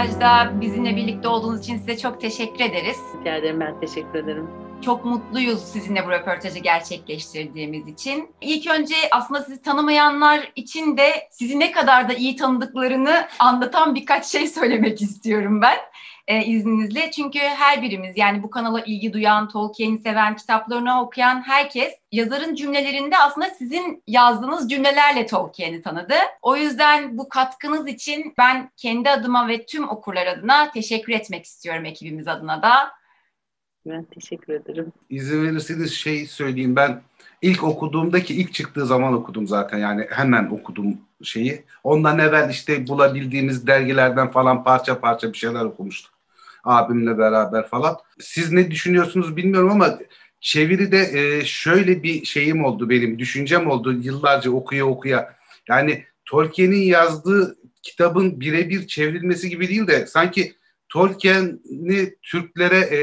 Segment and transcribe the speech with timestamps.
[0.00, 2.96] röportajda bizimle birlikte olduğunuz için size çok teşekkür ederiz.
[3.20, 4.50] Rica ederim ben teşekkür ederim.
[4.84, 8.34] Çok mutluyuz sizinle bu röportajı gerçekleştirdiğimiz için.
[8.40, 14.26] İlk önce aslında sizi tanımayanlar için de sizi ne kadar da iyi tanıdıklarını anlatan birkaç
[14.26, 15.76] şey söylemek istiyorum ben
[16.30, 17.10] e, izninizle.
[17.10, 23.18] Çünkü her birimiz yani bu kanala ilgi duyan, Tolkien'i seven, kitaplarını okuyan herkes yazarın cümlelerinde
[23.18, 26.14] aslında sizin yazdığınız cümlelerle Tolkien'i tanıdı.
[26.42, 31.84] O yüzden bu katkınız için ben kendi adıma ve tüm okurlar adına teşekkür etmek istiyorum
[31.84, 32.74] ekibimiz adına da.
[33.86, 34.92] Ben teşekkür ederim.
[35.10, 37.02] İzin verirseniz şey söyleyeyim ben
[37.42, 41.64] ilk okuduğumdaki ilk çıktığı zaman okudum zaten yani hemen okudum şeyi.
[41.84, 46.19] Ondan evvel işte bulabildiğimiz dergilerden falan parça parça bir şeyler okumuştuk
[46.64, 47.96] abimle beraber falan.
[48.20, 49.98] Siz ne düşünüyorsunuz bilmiyorum ama
[50.40, 55.36] çeviride e, şöyle bir şeyim oldu benim, düşüncem oldu yıllarca okuya okuya.
[55.68, 60.54] Yani Tolkien'in yazdığı kitabın birebir çevrilmesi gibi değil de sanki
[60.88, 62.98] Tolkien'i Türklere, e,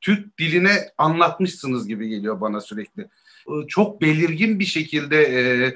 [0.00, 3.02] Türk diline anlatmışsınız gibi geliyor bana sürekli.
[3.02, 5.74] E, çok belirgin bir şekilde e,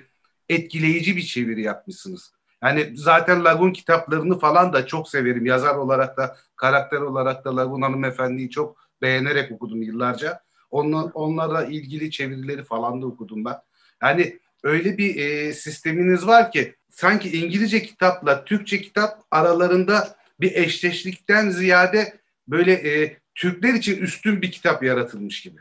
[0.48, 2.33] etkileyici bir çeviri yapmışsınız.
[2.65, 5.47] Yani zaten Lagun kitaplarını falan da çok severim.
[5.47, 10.41] Yazar olarak da, karakter olarak da Lagun hanımefendiyi çok beğenerek okudum yıllarca.
[10.70, 13.57] Onlar, onlara ilgili çevirileri falan da okudum ben.
[14.03, 21.51] Yani öyle bir e, sisteminiz var ki sanki İngilizce kitapla Türkçe kitap aralarında bir eşleşlikten
[21.51, 25.61] ziyade böyle e, Türkler için üstün bir kitap yaratılmış gibi.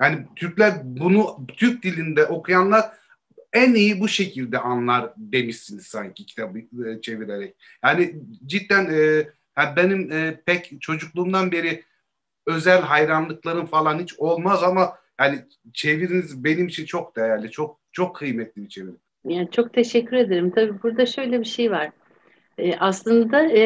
[0.00, 2.90] Yani Türkler bunu Türk dilinde okuyanlar
[3.52, 7.56] en iyi bu şekilde anlar demişsiniz sanki kitabı e, çevirerek.
[7.84, 8.14] Yani
[8.46, 9.28] cidden e,
[9.76, 11.84] benim e, pek çocukluğumdan beri
[12.46, 15.38] özel hayranlıklarım falan hiç olmaz ama yani
[15.72, 18.96] çeviriniz benim için çok değerli, çok çok kıymetli bir çeviri.
[19.24, 20.50] Yani çok teşekkür ederim.
[20.50, 21.90] Tabii burada şöyle bir şey var.
[22.58, 23.62] E, aslında e,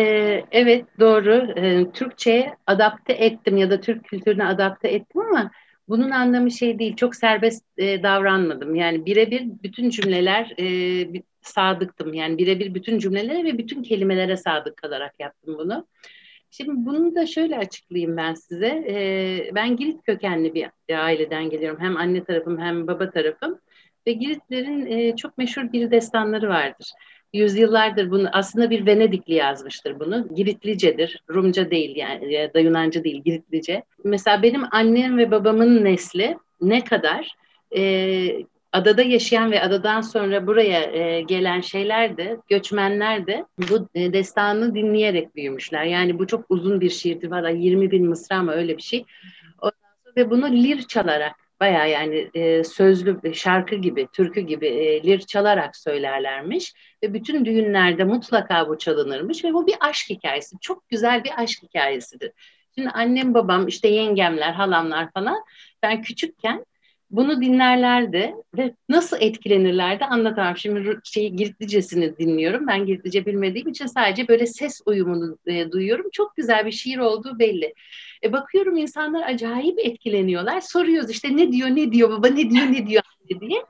[0.50, 5.50] evet doğru e, Türkçe'ye adapte ettim ya da Türk kültürüne adapte ettim ama
[5.90, 8.74] bunun anlamı şey değil, çok serbest e, davranmadım.
[8.74, 12.14] Yani birebir bütün cümleler e, sadıktım.
[12.14, 15.86] Yani birebir bütün cümlelere ve bütün kelimelere sadık kalarak yaptım bunu.
[16.50, 18.84] Şimdi bunu da şöyle açıklayayım ben size.
[18.88, 21.80] E, ben Girit kökenli bir aileden geliyorum.
[21.80, 23.58] Hem anne tarafım hem baba tarafım.
[24.06, 26.92] Ve Giritlerin e, çok meşhur bir destanları vardır
[27.32, 30.34] yüzyıllardır bunu aslında bir Venedikli yazmıştır bunu.
[30.34, 31.22] Giritlicedir.
[31.30, 33.82] Rumca değil yani ya da Yunanca değil Giritlice.
[34.04, 37.34] Mesela benim annem ve babamın nesli ne kadar
[37.76, 44.12] e, adada yaşayan ve adadan sonra buraya e, gelen şeyler de göçmenler de bu e,
[44.12, 45.84] destanı dinleyerek büyümüşler.
[45.84, 47.30] Yani bu çok uzun bir şiirdir.
[47.30, 49.04] Valla 20 bin mısra mı öyle bir şey.
[50.16, 55.76] ve bunu lir çalarak Baya yani e, sözlü şarkı gibi, türkü gibi e, lir çalarak
[55.76, 60.56] söylerlermiş ve bütün düğünlerde mutlaka bu çalınırmış ve bu bir aşk hikayesi.
[60.60, 62.32] Çok güzel bir aşk hikayesidir.
[62.74, 65.44] Şimdi annem, babam, işte yengemler, halamlar falan
[65.82, 66.64] ben küçükken
[67.10, 70.56] bunu dinlerlerdi ve nasıl etkilenirlerdi anlatamam.
[70.56, 72.66] Şimdi şeyi Giritlicesini dinliyorum.
[72.66, 76.06] Ben Giritlice bilmediğim için sadece böyle ses uyumunu e, duyuyorum.
[76.12, 77.74] Çok güzel bir şiir olduğu belli.
[78.24, 80.60] E, bakıyorum insanlar acayip etkileniyorlar.
[80.60, 83.02] Soruyoruz işte ne diyor ne diyor baba ne diyor ne diyor
[83.40, 83.64] diye.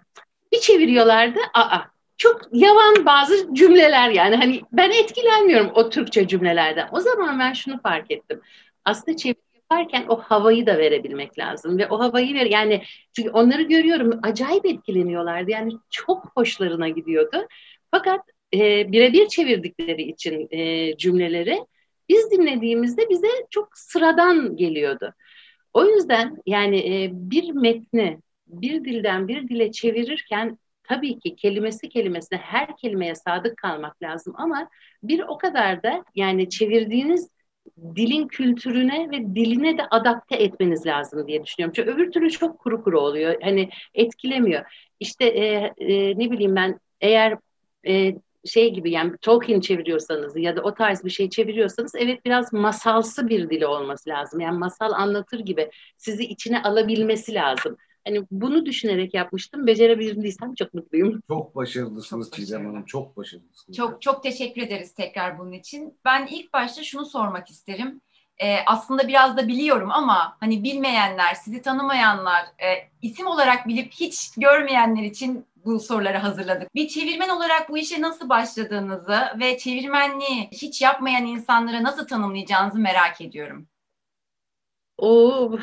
[0.52, 1.38] Bir çeviriyorlardı.
[1.54, 1.80] Aa
[2.16, 6.88] çok yavan bazı cümleler yani hani ben etkilenmiyorum o Türkçe cümlelerden.
[6.92, 8.40] O zaman ben şunu fark ettim.
[8.84, 12.82] Aslında çeviri yaparken o havayı da verebilmek lazım ve o havayı ver yani
[13.16, 17.46] çünkü onları görüyorum acayip etkileniyorlardı yani çok hoşlarına gidiyordu.
[17.90, 18.20] Fakat
[18.54, 21.66] e, birebir çevirdikleri için e, cümleleri
[22.08, 25.14] biz dinlediğimizde bize çok sıradan geliyordu.
[25.72, 32.38] O yüzden yani e, bir metni bir dilden bir dile çevirirken tabii ki kelimesi kelimesine
[32.38, 34.68] her kelimeye sadık kalmak lazım ama
[35.02, 37.30] bir o kadar da yani çevirdiğiniz
[37.96, 41.72] dilin kültürüne ve diline de adapte etmeniz lazım diye düşünüyorum.
[41.76, 43.34] Çünkü öbür türlü çok kuru kuru oluyor.
[43.42, 44.64] Hani etkilemiyor.
[45.00, 45.44] İşte e,
[45.78, 47.38] e, ne bileyim ben eğer
[47.86, 48.14] e,
[48.44, 53.28] şey gibi yani Tolkien çeviriyorsanız ya da o tarz bir şey çeviriyorsanız evet biraz masalsı
[53.28, 54.40] bir dili olması lazım.
[54.40, 57.76] Yani masal anlatır gibi sizi içine alabilmesi lazım.
[58.06, 59.66] Hani bunu düşünerek yapmıştım.
[59.66, 61.20] Becerebildiysem çok mutluyum.
[61.28, 62.84] Çok başarılısınız Çiğdem Hanım.
[62.84, 63.76] Çok başarılısınız.
[63.76, 65.98] Çok çok teşekkür ederiz tekrar bunun için.
[66.04, 68.00] Ben ilk başta şunu sormak isterim.
[68.42, 74.30] Ee, aslında biraz da biliyorum ama hani bilmeyenler, sizi tanımayanlar, e, isim olarak bilip hiç
[74.36, 76.74] görmeyenler için bu soruları hazırladık.
[76.74, 83.20] Bir çevirmen olarak bu işe nasıl başladığınızı ve çevirmenliği hiç yapmayan insanlara nasıl tanımlayacağınızı merak
[83.20, 83.66] ediyorum.
[85.00, 85.58] O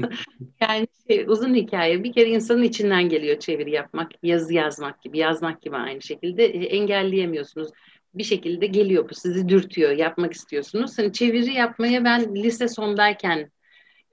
[0.60, 2.04] yani şey, uzun hikaye.
[2.04, 6.64] Bir kere insanın içinden geliyor çeviri yapmak, yazı yazmak gibi, yazmak gibi aynı şekilde e,
[6.64, 7.70] engelleyemiyorsunuz.
[8.14, 10.98] bir şekilde geliyor bu sizi dürtüyor yapmak istiyorsunuz.
[10.98, 13.50] Hani çeviri yapmaya ben lise sondayken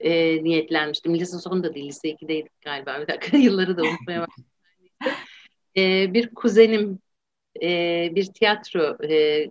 [0.00, 1.14] e, niyetlenmiştim.
[1.14, 4.50] Lise sonunda değil lise 2'deydik galiba bir dakika yılları da unutmaya başladım.
[5.76, 6.98] e, bir kuzenim
[7.62, 7.68] e,
[8.14, 9.46] bir tiyatro e,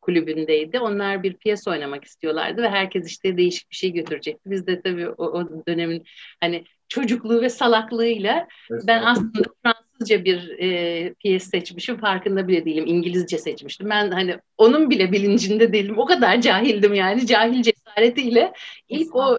[0.00, 0.80] kulübündeydi.
[0.80, 4.50] Onlar bir piyasa oynamak istiyorlardı ve herkes işte değişik bir şey götürecekti.
[4.50, 6.04] Biz de tabii o, o dönemin
[6.40, 12.84] hani çocukluğu ve salaklığıyla ben aslında Fransızca bir e, piyes seçmişim farkında bile değilim.
[12.86, 13.90] İngilizce seçmiştim.
[13.90, 15.98] Ben hani onun bile bilincinde değilim.
[15.98, 17.26] O kadar cahildim yani.
[17.26, 18.52] Cahil cesaretiyle
[18.88, 19.38] ilk o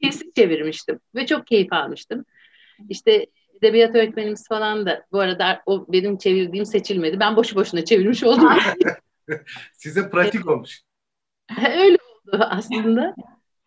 [0.00, 2.24] piyesi çevirmiştim ve çok keyif almıştım.
[2.88, 3.26] İşte
[3.58, 7.20] edebiyat öğretmenimiz falan da bu arada o benim çevirdiğim seçilmedi.
[7.20, 8.48] Ben boşu boşuna çevirmiş oldum.
[9.72, 10.82] Size pratik olmuş.
[11.78, 11.96] Öyle
[12.26, 13.14] oldu aslında.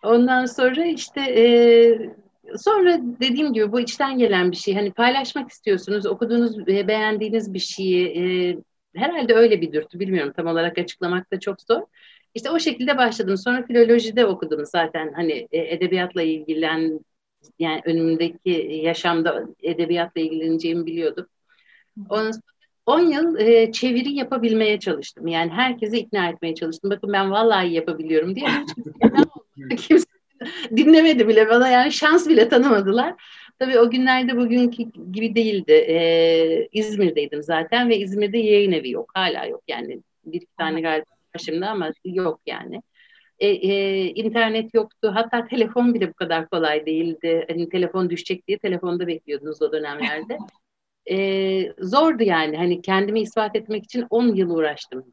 [0.04, 1.46] Ondan sonra işte e,
[2.58, 4.76] sonra dediğim gibi bu içten gelen bir şey.
[4.76, 8.58] Hani paylaşmak istiyorsunuz, okuduğunuz, e, beğendiğiniz bir şeyi e,
[8.96, 10.00] herhalde öyle bir dürtü.
[10.00, 11.82] Bilmiyorum tam olarak açıklamak da çok zor.
[12.36, 13.38] İşte o şekilde başladım.
[13.38, 15.14] Sonra filolojide okudum zaten.
[15.14, 17.00] Hani e, edebiyatla ilgilen
[17.60, 18.50] yani önümdeki
[18.84, 21.28] yaşamda edebiyatla ilgileneceğimi biliyordum.
[22.10, 22.51] Ondan sonra
[22.92, 25.28] 10 yıl e, çeviri yapabilmeye çalıştım.
[25.28, 26.92] Yani herkesi ikna etmeye çalıştım.
[26.92, 28.48] Bakın ben vallahi yapabiliyorum diye.
[29.78, 30.06] Kimse
[30.76, 33.14] dinlemedi bile bana yani şans bile tanımadılar.
[33.60, 35.72] Tabii o günlerde bugünkü gibi değildi.
[35.72, 39.12] Ee, İzmir'deydim zaten ve İzmir'de yayın evi yok.
[39.14, 40.02] Hala yok yani.
[40.26, 41.06] Bir iki tane galiba
[41.38, 42.82] şimdi ama yok yani.
[43.40, 45.12] E, e, internet yoktu.
[45.16, 47.46] Hatta telefon bile bu kadar kolay değildi.
[47.50, 50.38] Hani telefon düşecek diye telefonda bekliyordunuz o dönemlerde
[51.12, 52.58] e, zordu yani.
[52.58, 55.06] Hani kendimi ispat etmek için 10 yıl uğraştım.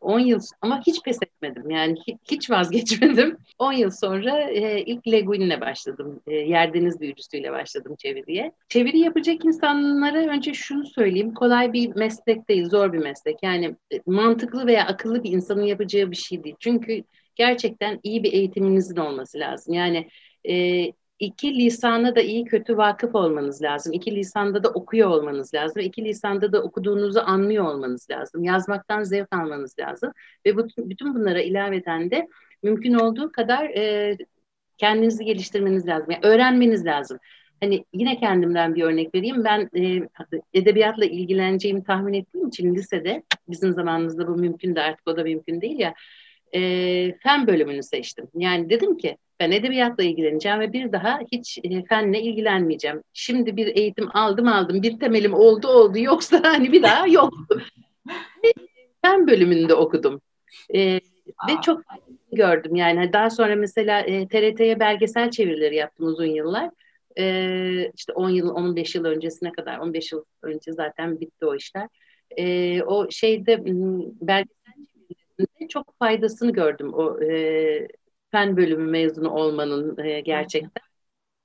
[0.00, 1.70] 10 e, yıl ama hiç pes etmedim.
[1.70, 1.96] Yani
[2.30, 3.36] hiç, vazgeçmedim.
[3.58, 6.20] 10 yıl sonra e, ilk Leguin'le başladım.
[6.26, 8.52] E, Yerdeniz büyücüsüyle başladım çeviriye.
[8.68, 11.34] Çeviri yapacak insanlara önce şunu söyleyeyim.
[11.34, 13.38] Kolay bir meslek değil, zor bir meslek.
[13.42, 16.56] Yani e, mantıklı veya akıllı bir insanın yapacağı bir şey değil.
[16.60, 17.02] Çünkü
[17.34, 19.74] gerçekten iyi bir eğitiminizin olması lazım.
[19.74, 20.08] Yani
[20.48, 20.86] e,
[21.18, 23.92] iki lisana da iyi kötü vakıf olmanız lazım.
[23.92, 25.82] İki lisanda da okuyor olmanız lazım.
[25.82, 28.44] İki lisanda da okuduğunuzu anlıyor olmanız lazım.
[28.44, 30.12] Yazmaktan zevk almanız lazım.
[30.46, 32.28] Ve bu, bütün bunlara ilaveten de
[32.62, 34.16] mümkün olduğu kadar e,
[34.78, 36.10] kendinizi geliştirmeniz lazım.
[36.10, 37.18] Yani öğrenmeniz lazım.
[37.60, 39.44] Hani yine kendimden bir örnek vereyim.
[39.44, 40.08] Ben e,
[40.54, 45.60] edebiyatla ilgileneceğimi tahmin ettiğim için lisede, bizim zamanımızda bu mümkün de artık o da mümkün
[45.60, 45.94] değil ya,
[46.54, 46.60] e,
[47.18, 48.28] fen bölümünü seçtim.
[48.34, 53.02] Yani dedim ki ben edebiyatla ilgileneceğim ve bir daha hiç e, fenle ilgilenmeyeceğim.
[53.12, 57.34] Şimdi bir eğitim aldım aldım, bir temelim oldu oldu yoksa hani bir daha yok.
[59.02, 60.20] fen bölümünde okudum.
[60.74, 61.00] E,
[61.48, 61.80] ve çok
[62.32, 66.70] gördüm yani hani daha sonra mesela e, TRT'ye belgesel çevirileri yaptım uzun yıllar.
[67.18, 71.88] E, işte 10 yıl 15 yıl öncesine kadar 15 yıl önce zaten bitti o işler.
[72.36, 73.64] E, o şeyde
[74.20, 74.74] belgesel
[75.68, 77.88] çok faydasını gördüm o e,
[78.34, 80.82] fen bölümü mezunu olmanın e, gerçekten.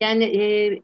[0.02, 0.82] Yani e,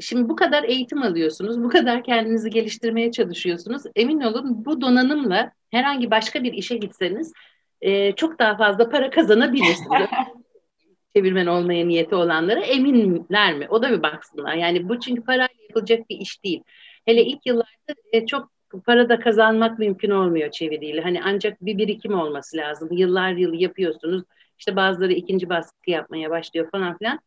[0.00, 3.82] şimdi bu kadar eğitim alıyorsunuz, bu kadar kendinizi geliştirmeye çalışıyorsunuz.
[3.96, 7.32] Emin olun bu donanımla herhangi başka bir işe gitseniz
[7.80, 10.08] e, çok daha fazla para kazanabilirsiniz.
[11.16, 13.66] Çevirmen olmaya niyeti olanlara eminler mi?
[13.70, 14.54] O da bir baksınlar.
[14.54, 16.62] Yani bu çünkü parayla yapılacak bir iş değil.
[17.06, 18.50] Hele ilk yıllarda e, çok
[18.86, 21.00] para da kazanmak mümkün olmuyor çeviriyle.
[21.00, 22.88] Hani ancak bir birikim olması lazım.
[22.92, 24.22] Yıllar yıl yapıyorsunuz.
[24.58, 27.20] İşte bazıları ikinci baskı yapmaya başlıyor falan filan.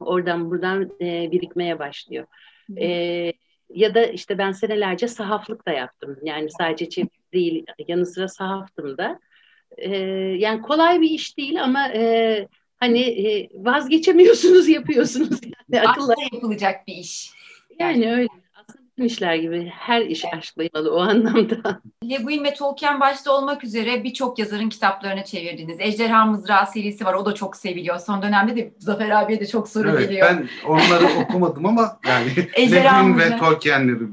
[0.00, 2.26] Oradan buradan e, birikmeye başlıyor.
[2.78, 3.32] E,
[3.70, 6.18] ya da işte ben senelerce sahaflık da yaptım.
[6.22, 9.20] Yani sadece çeviri değil, yanı sıra sahaftım da.
[9.76, 9.96] E,
[10.38, 15.40] yani kolay bir iş değil ama e, hani e, vazgeçemiyorsunuz, yapıyorsunuz.
[15.68, 17.30] Yani akılla yapılacak bir iş.
[17.78, 18.28] Yani öyle
[19.02, 21.80] işler gibi her iş aşklaymalı o anlamda.
[22.10, 25.76] Le Guin ve Tolkien başta olmak üzere birçok yazarın kitaplarını çevirdiniz.
[25.80, 27.14] Ejderha Mızrağı serisi var.
[27.14, 27.98] O da çok seviliyor.
[27.98, 30.28] Son dönemde de Zafer abiye de çok soru evet, geliyor.
[30.30, 34.08] Ben onları okumadım ama yani Le Guin ve Tolkien'leri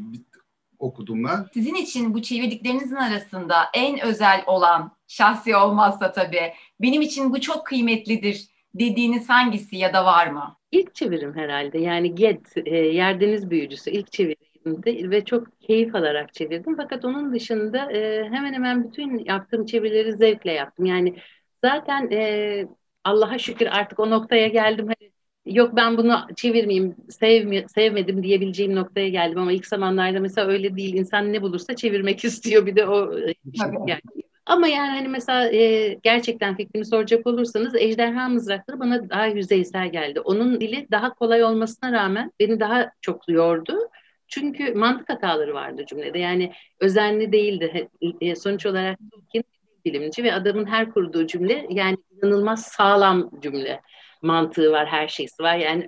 [0.79, 1.45] okudum ben.
[1.53, 7.65] Sizin için bu çevirdiklerinizin arasında en özel olan, şahsi olmazsa tabii, benim için bu çok
[7.65, 10.57] kıymetlidir dediğiniz hangisi ya da var mı?
[10.71, 11.79] İlk çevirim herhalde.
[11.79, 14.50] Yani Get, e, Yerdeniz Büyücüsü ilk çevirim
[14.85, 16.75] ve çok keyif alarak çevirdim.
[16.77, 20.85] Fakat onun dışında e, hemen hemen bütün yaptığım çevirileri zevkle yaptım.
[20.85, 21.15] Yani
[21.63, 22.67] zaten e,
[23.03, 24.87] Allah'a şükür artık o noktaya geldim.
[24.87, 25.11] Hani
[25.45, 30.93] yok ben bunu çevirmeyeyim, sevmi, sevmedim diyebileceğim noktaya geldim ama ilk zamanlarda mesela öyle değil.
[30.93, 33.33] İnsan ne bulursa çevirmek istiyor bir de o e,
[33.87, 34.01] yani.
[34.45, 40.19] Ama yani hani mesela e, gerçekten fikrimi soracak olursanız Ejderha Mızrakları bana daha yüzeysel geldi.
[40.19, 43.77] Onun dili daha kolay olmasına rağmen beni daha çok yordu.
[44.31, 46.19] Çünkü mantık hataları vardı cümlede.
[46.19, 47.89] Yani özenli değildi.
[48.21, 48.99] E, sonuç olarak
[49.85, 53.81] bilimci ve adamın her kurduğu cümle yani inanılmaz sağlam cümle
[54.21, 55.55] mantığı var, her şeysi var.
[55.55, 55.87] Yani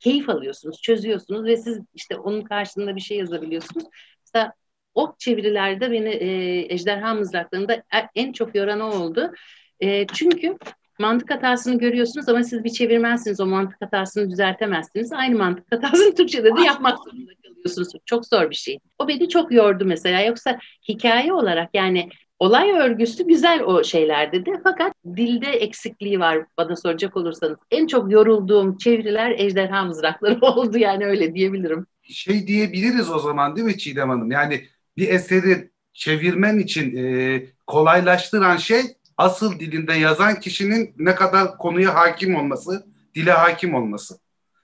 [0.00, 3.84] keyif alıyorsunuz, çözüyorsunuz ve siz işte onun karşılığında bir şey yazabiliyorsunuz.
[4.20, 4.52] Mesela
[4.94, 6.28] o çevirilerde beni e,
[6.74, 7.82] ejderha mızraklarında
[8.14, 9.32] en çok yoran o oldu.
[9.80, 10.56] E, çünkü
[10.98, 13.40] mantık hatasını görüyorsunuz ama siz bir çevirmezsiniz.
[13.40, 15.12] O mantık hatasını düzeltemezsiniz.
[15.12, 17.88] Aynı mantık hatasını Türkçe'de de yapmak zorunda kalıyorsunuz.
[18.06, 18.78] Çok zor bir şey.
[18.98, 20.20] O beni çok yordu mesela.
[20.20, 20.58] Yoksa
[20.88, 22.08] hikaye olarak yani
[22.38, 27.58] olay örgüsü güzel o şeylerde de fakat dilde eksikliği var bana soracak olursanız.
[27.70, 31.86] En çok yorulduğum çeviriler ejderha mızrakları oldu yani öyle diyebilirim.
[32.02, 34.30] Şey diyebiliriz o zaman değil mi Çiğdem Hanım?
[34.30, 34.64] Yani
[34.96, 38.82] bir eseri çevirmen için e, kolaylaştıran şey
[39.16, 44.18] asıl dilinde yazan kişinin ne kadar konuya hakim olması, dile hakim olması.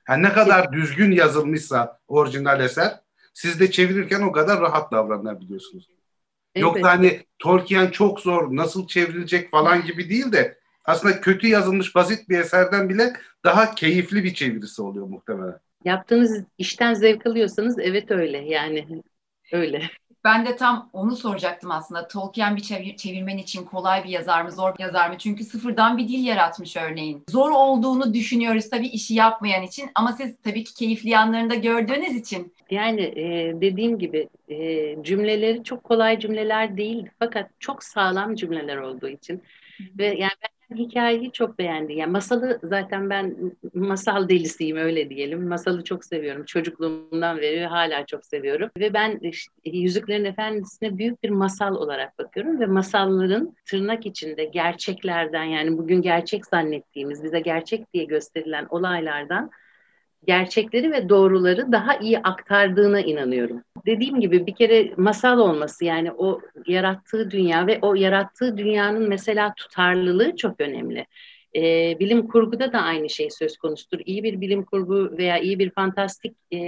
[0.09, 3.01] Yani ne kadar düzgün yazılmışsa orijinal eser,
[3.35, 5.89] siz de çevirirken o kadar rahat davranabiliyorsunuz.
[6.55, 6.63] Evet.
[6.63, 12.29] Yoksa hani Tolkien çok zor, nasıl çevrilecek falan gibi değil de aslında kötü yazılmış basit
[12.29, 13.13] bir eserden bile
[13.45, 15.59] daha keyifli bir çevirisi oluyor muhtemelen.
[15.85, 19.03] Yaptığınız işten zevk alıyorsanız evet öyle yani
[19.53, 19.91] öyle.
[20.25, 22.09] Ben de tam onu soracaktım aslında.
[22.09, 25.19] Tolkien bir çevir, çevirmen için kolay bir yazar mı, zor bir yazar mı?
[25.19, 27.25] Çünkü sıfırdan bir dil yaratmış örneğin.
[27.29, 32.17] Zor olduğunu düşünüyoruz tabii işi yapmayan için ama siz tabii ki keyifli yanlarını da gördüğünüz
[32.17, 32.55] için.
[32.71, 34.57] Yani e, dediğim gibi e,
[35.03, 39.43] cümleleri çok kolay cümleler değil fakat çok sağlam cümleler olduğu için.
[39.99, 41.93] Ve yani ben hikayeyi çok beğendi.
[41.93, 45.49] Yani masalı zaten ben masal delisiyim öyle diyelim.
[45.49, 46.45] Masalı çok seviyorum.
[46.45, 48.71] Çocukluğumdan beri hala çok seviyorum.
[48.79, 55.45] Ve ben işte, Yüzüklerin Efendisi'ne büyük bir masal olarak bakıyorum ve masalların tırnak içinde gerçeklerden
[55.45, 59.51] yani bugün gerçek zannettiğimiz, bize gerçek diye gösterilen olaylardan
[60.27, 63.63] gerçekleri ve doğruları daha iyi aktardığına inanıyorum.
[63.87, 69.55] Dediğim gibi bir kere masal olması yani o yarattığı dünya ve o yarattığı dünyanın mesela
[69.57, 71.07] tutarlılığı çok önemli.
[71.57, 74.01] E, bilim kurguda da aynı şey söz konusudur.
[74.05, 76.59] İyi bir bilim kurgu veya iyi bir fantastik e,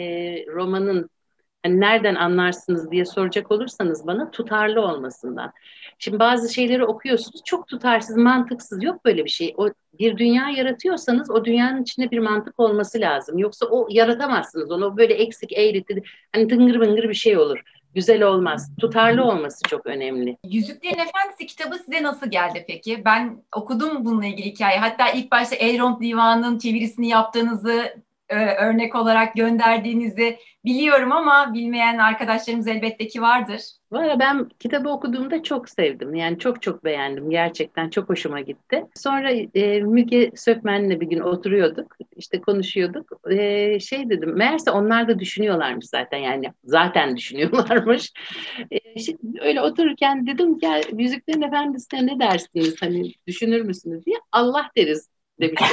[0.47, 1.11] romanın
[1.62, 5.52] hani nereden anlarsınız diye soracak olursanız bana tutarlı olmasından.
[6.04, 9.54] Şimdi bazı şeyleri okuyorsunuz çok tutarsız, mantıksız yok böyle bir şey.
[9.56, 9.68] O
[9.99, 13.38] bir dünya yaratıyorsanız o dünyanın içinde bir mantık olması lazım.
[13.38, 17.62] Yoksa o yaratamazsınız onu böyle eksik, eğriti, hani tıngır bıngır bir şey olur.
[17.94, 18.71] Güzel olmaz.
[18.80, 20.37] Tutarlı olması çok önemli.
[20.44, 23.02] Yüzüklerin Efendisi kitabı size nasıl geldi peki?
[23.04, 24.78] Ben okudum bununla ilgili hikaye.
[24.78, 28.02] Hatta ilk başta Elrond Divanı'nın çevirisini yaptığınızı
[28.33, 33.62] e, örnek olarak gönderdiğinizi biliyorum ama bilmeyen arkadaşlarımız elbette ki vardır.
[33.93, 36.15] Valla ben kitabı okuduğumda çok sevdim.
[36.15, 37.31] Yani çok çok beğendim.
[37.31, 38.85] Gerçekten çok hoşuma gitti.
[38.95, 41.97] Sonra e, Müge Sökmen'le bir gün oturuyorduk.
[42.17, 43.12] işte konuşuyorduk.
[43.31, 44.37] E, şey dedim.
[44.37, 46.19] Meğerse onlar da düşünüyorlarmış zaten.
[46.19, 48.12] Yani zaten düşünüyorlarmış.
[48.71, 52.83] E, şimdi öyle otururken dedim ki Yüzüklerin Efendisi'ne ne dersiniz?
[52.83, 54.17] Hani düşünür müsünüz diye.
[54.33, 55.09] Allah deriz
[55.41, 55.62] demiş.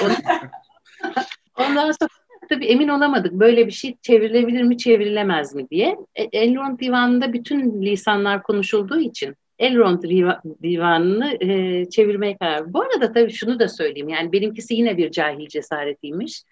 [1.57, 2.09] Ondan sonra
[2.49, 5.97] tabii emin olamadık böyle bir şey çevrilebilir mi çevrilemez mi diye.
[6.15, 10.03] E, Elrond Divanı'nda bütün lisanlar konuşulduğu için Elrond
[10.63, 15.47] Divanı'nı e, çevirmeye karar Bu arada tabii şunu da söyleyeyim yani benimkisi yine bir cahil
[15.47, 16.43] cesaretiymiş.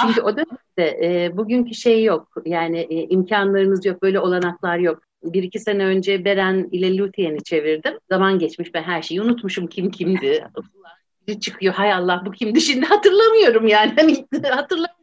[0.00, 0.24] Çünkü ah.
[0.24, 5.02] o dönemde e, bugünkü şey yok yani e, imkanlarınız yok böyle olanaklar yok.
[5.24, 7.94] Bir iki sene önce Beren ile Luthien'i çevirdim.
[8.08, 10.44] Zaman geçmiş ben her şeyi unutmuşum kim kimdi.
[11.40, 14.99] çıkıyor hay Allah bu kimdi şimdi hatırlamıyorum yani hani hatırlamıyorum.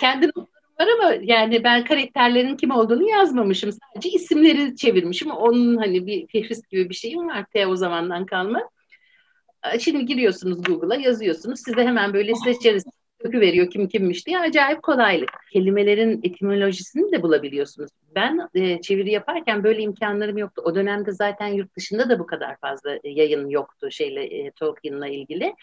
[0.00, 0.48] Kendi notlarım
[0.80, 3.70] var ama yani ben karakterlerin kim olduğunu yazmamışım.
[3.72, 5.30] Sadece isimleri çevirmişim.
[5.30, 8.68] Onun hani bir fehrist gibi bir şeyim var te o zamandan kalma.
[9.80, 11.60] Şimdi giriyorsunuz Google'a yazıyorsunuz.
[11.60, 12.84] Size hemen böyle seçeriz
[13.32, 15.30] veriyor kim kimmiş diye acayip kolaylık.
[15.52, 17.90] Kelimelerin etimolojisini de bulabiliyorsunuz.
[18.14, 20.62] Ben e, çeviri yaparken böyle imkanlarım yoktu.
[20.64, 25.08] O dönemde zaten yurt dışında da bu kadar fazla e, yayın yoktu şeyle e, Tolkien'la
[25.08, 25.54] ilgili.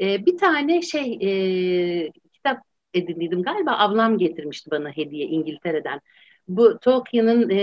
[0.00, 2.12] E, bir tane şey e,
[2.96, 6.00] edindiydim galiba ablam getirmişti bana hediye İngiltere'den.
[6.48, 7.58] Bu Tolkien'in e,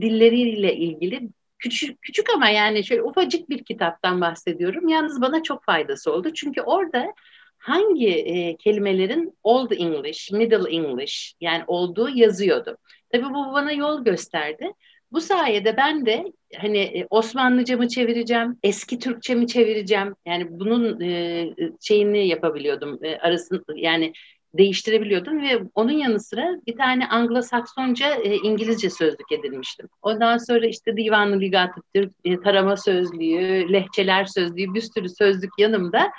[0.00, 4.88] dilleriyle ilgili küçük, küçük ama yani şöyle ufacık bir kitaptan bahsediyorum.
[4.88, 6.32] Yalnız bana çok faydası oldu.
[6.34, 7.14] Çünkü orada
[7.58, 12.78] hangi e, kelimelerin Old English, Middle English yani olduğu yazıyordu.
[13.12, 14.72] Tabii bu bana yol gösterdi.
[15.12, 16.24] Bu sayede ben de
[16.56, 20.14] hani e, Osmanlıca mı çevireceğim, eski Türkçe mi çevireceğim?
[20.26, 21.46] Yani bunun e,
[21.80, 23.04] şeyini yapabiliyordum.
[23.04, 24.12] E, arasını yani
[24.58, 29.88] değiştirebiliyordum ve onun yanı sıra bir tane Anglo-Saksonca e, İngilizce sözlük edinmiştim.
[30.02, 36.10] Ondan sonra işte Divan-ı Ligat-ı Türk, e, tarama sözlüğü, lehçeler sözlüğü bir sürü sözlük yanımda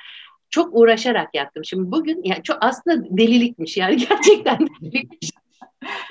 [0.50, 1.66] çok uğraşarak yaptım.
[1.66, 5.30] Şimdi bugün yani çok aslında delilikmiş yani gerçekten delilikmiş.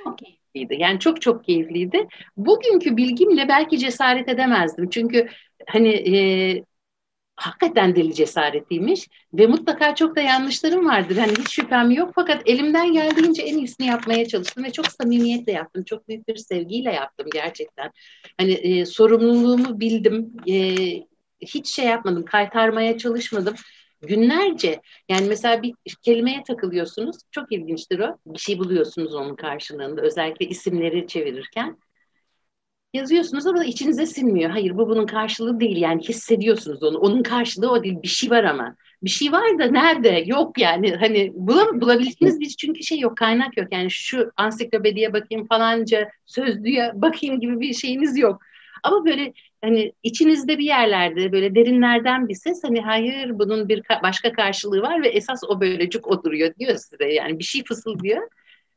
[0.04, 0.82] çok keyifliydi.
[0.82, 2.06] Yani çok çok keyifliydi.
[2.36, 4.90] Bugünkü bilgimle belki cesaret edemezdim.
[4.90, 5.28] Çünkü
[5.68, 6.16] hani e,
[7.36, 11.16] hakikaten deli cesaretiymiş ve mutlaka çok da yanlışlarım vardır.
[11.16, 15.84] Hani hiç şüphem yok fakat elimden geldiğince en iyisini yapmaya çalıştım ve çok samimiyetle yaptım.
[15.84, 17.90] Çok büyük bir sevgiyle yaptım gerçekten.
[18.38, 20.32] Hani e, sorumluluğumu bildim.
[20.48, 20.76] E,
[21.40, 23.54] hiç şey yapmadım, kaytarmaya çalışmadım.
[24.02, 27.16] Günlerce yani mesela bir kelimeye takılıyorsunuz.
[27.30, 28.18] Çok ilginçtir o.
[28.26, 30.02] Bir şey buluyorsunuz onun karşılığında.
[30.02, 31.76] Özellikle isimleri çevirirken
[32.94, 34.50] yazıyorsunuz ama içinize sinmiyor.
[34.50, 36.98] Hayır bu bunun karşılığı değil yani hissediyorsunuz onu.
[36.98, 38.02] Onun karşılığı o değil.
[38.02, 38.76] Bir şey var ama.
[39.02, 40.24] Bir şey var da nerede?
[40.26, 43.68] Yok yani hani bulam bulabildiğiniz bir çünkü şey yok kaynak yok.
[43.72, 48.42] Yani şu ansiklopediye bakayım falanca sözlüğe bakayım gibi bir şeyiniz yok.
[48.82, 49.32] Ama böyle
[49.64, 54.82] hani içinizde bir yerlerde böyle derinlerden bir ses hani hayır bunun bir ka- başka karşılığı
[54.82, 58.28] var ve esas o böylecik oturuyor diyor size yani bir şey fısıldıyor.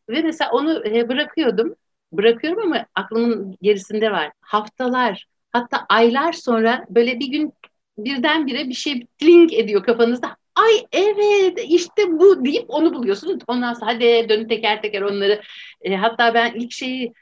[0.09, 1.75] Ve mesela onu e, bırakıyordum
[2.11, 4.31] bırakıyorum ama aklımın gerisinde var.
[4.41, 7.53] Haftalar hatta aylar sonra böyle bir gün
[7.97, 10.37] birdenbire bir şey link ediyor kafanızda.
[10.55, 13.39] Ay evet işte bu deyip onu buluyorsunuz.
[13.47, 15.41] Ondan sonra hadi dönüp teker teker onları.
[15.81, 17.13] E, hatta ben ilk şeyi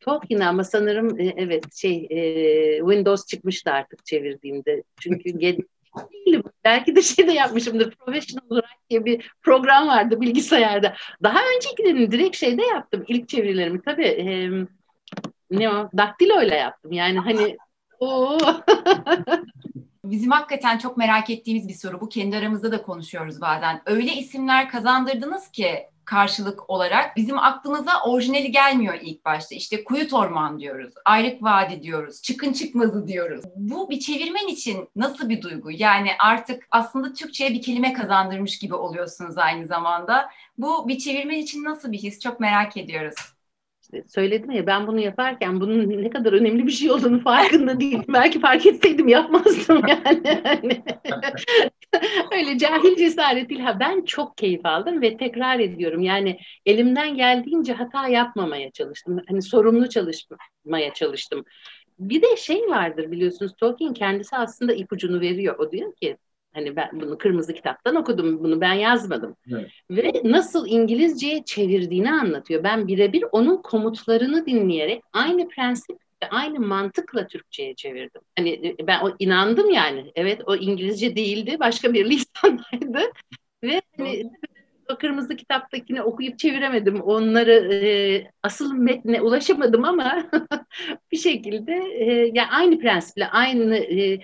[0.00, 4.82] Tolkien ama sanırım e, evet şey e, Windows çıkmıştı artık çevirdiğimde.
[5.00, 5.38] Çünkü
[6.12, 6.42] değilim.
[6.64, 7.90] Belki de şey de yapmışımdır.
[7.90, 10.94] Professional olarak diye bir program vardı bilgisayarda.
[11.22, 13.04] Daha öncekilerini direkt şeyde yaptım.
[13.08, 14.50] İlk çevirilerimi tabii e,
[15.50, 15.90] ne o?
[15.96, 16.92] Daktilo ile yaptım.
[16.92, 17.56] Yani hani
[18.00, 18.38] o
[20.04, 22.08] Bizim hakikaten çok merak ettiğimiz bir soru bu.
[22.08, 23.82] Kendi aramızda da konuşuyoruz bazen.
[23.86, 29.54] Öyle isimler kazandırdınız ki karşılık olarak bizim aklımıza orijinali gelmiyor ilk başta.
[29.54, 33.44] İşte Kuyut Orman diyoruz, Ayrık Vadi diyoruz, Çıkın Çıkmazı diyoruz.
[33.56, 35.70] Bu bir çevirmen için nasıl bir duygu?
[35.70, 40.30] Yani artık aslında Türkçe'ye bir kelime kazandırmış gibi oluyorsunuz aynı zamanda.
[40.58, 42.20] Bu bir çevirmen için nasıl bir his?
[42.20, 43.14] Çok merak ediyoruz
[44.06, 48.04] söyledim ya ben bunu yaparken bunun ne kadar önemli bir şey olduğunu farkında değilim.
[48.08, 50.82] Belki fark etseydim yapmazdım yani.
[52.32, 56.02] Öyle cahil cesaretiyle ben çok keyif aldım ve tekrar ediyorum.
[56.02, 59.20] Yani elimden geldiğince hata yapmamaya çalıştım.
[59.28, 61.44] Hani sorumlu çalışmaya çalıştım.
[61.98, 65.58] Bir de şey vardır biliyorsunuz Tolkien kendisi aslında ipucunu veriyor.
[65.58, 66.16] O diyor ki
[66.54, 69.36] Hani ben bunu kırmızı kitaptan okudum, bunu ben yazmadım.
[69.50, 69.70] Evet.
[69.90, 72.64] Ve nasıl İngilizceye çevirdiğini anlatıyor.
[72.64, 75.98] Ben birebir onun komutlarını dinleyerek aynı prensip
[76.30, 78.20] aynı mantıkla Türkçe'ye çevirdim.
[78.38, 80.12] Hani e, ben o inandım yani.
[80.14, 83.12] Evet o İngilizce değildi, başka bir lisandaydı.
[83.64, 84.30] ve hani
[84.92, 87.00] o kırmızı kitaptakini okuyup çeviremedim.
[87.00, 90.30] Onları e, asıl metne ulaşamadım ama
[91.12, 94.18] bir şekilde e, yani aynı prensiple, aynı e,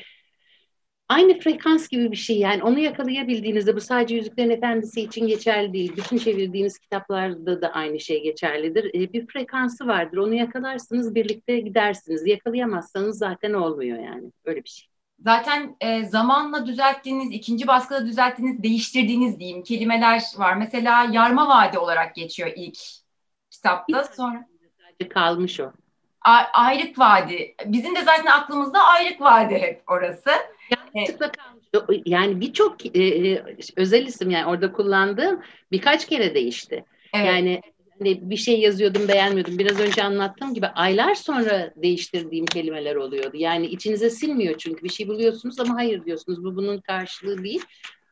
[1.09, 5.97] aynı frekans gibi bir şey yani onu yakalayabildiğinizde bu sadece Yüzüklerin Efendisi için geçerli değil.
[5.97, 8.95] Bütün çevirdiğiniz kitaplarda da aynı şey geçerlidir.
[8.95, 10.17] E, bir frekansı vardır.
[10.17, 12.27] Onu yakalarsınız birlikte gidersiniz.
[12.27, 14.33] Yakalayamazsanız zaten olmuyor yani.
[14.45, 14.89] Öyle bir şey.
[15.25, 20.55] Zaten e, zamanla düzelttiğiniz, ikinci baskıda düzelttiğiniz, değiştirdiğiniz diyeyim kelimeler var.
[20.55, 22.79] Mesela yarma vadi olarak geçiyor ilk
[23.51, 24.05] kitapta.
[24.05, 24.47] Sonra
[25.11, 25.73] kalmış o.
[26.21, 27.55] A- ayrık vadi.
[27.65, 30.31] Bizim de zaten aklımızda ayrık vadi hep orası.
[30.71, 32.03] Yanlışlıkla kalmış.
[32.07, 33.45] Yani birçok e, e,
[33.77, 36.85] özel isim yani orada kullandığım birkaç kere değişti.
[37.15, 37.27] Evet.
[37.27, 37.61] Yani
[37.99, 39.59] hani bir şey yazıyordum beğenmiyordum.
[39.59, 43.37] Biraz önce anlattığım gibi aylar sonra değiştirdiğim kelimeler oluyordu.
[43.37, 46.45] Yani içinize silmiyor çünkü bir şey buluyorsunuz ama hayır diyorsunuz.
[46.45, 47.63] Bu bunun karşılığı değil.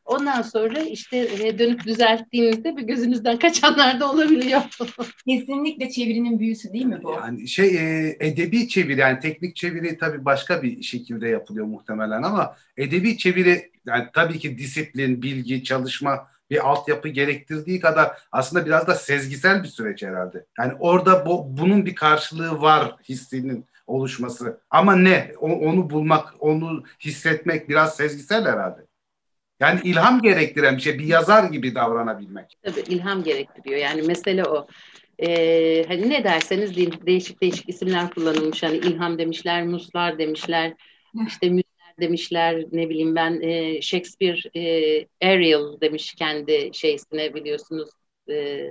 [0.07, 4.61] Ondan sonra işte dönüp düzelttiğinizde bir gözünüzden kaçanlar da olabiliyor.
[5.27, 7.11] Kesinlikle çevirinin büyüsü değil mi bu?
[7.11, 12.55] Yani şey e, edebi çeviri yani teknik çeviri tabii başka bir şekilde yapılıyor muhtemelen ama
[12.77, 18.95] edebi çeviri yani tabii ki disiplin, bilgi, çalışma bir altyapı gerektirdiği kadar aslında biraz da
[18.95, 20.45] sezgisel bir süreç herhalde.
[20.59, 24.59] Yani orada bu, bunun bir karşılığı var hissinin oluşması.
[24.69, 25.31] Ama ne?
[25.39, 28.86] O, onu bulmak, onu hissetmek biraz sezgisel herhalde.
[29.59, 32.57] Yani ilham gerektiren bir şey, bir yazar gibi davranabilmek.
[32.63, 33.77] Tabii ilham gerektiriyor.
[33.79, 34.67] Yani mesele o.
[35.19, 38.63] Ee, hani ne derseniz deyin, değişik değişik isimler kullanılmış.
[38.63, 40.73] Hani ilham demişler, muslar demişler,
[41.27, 47.89] işte müzler demişler, ne bileyim ben e, Shakespeare e, Ariel demiş kendi şeysine biliyorsunuz
[48.29, 48.67] e,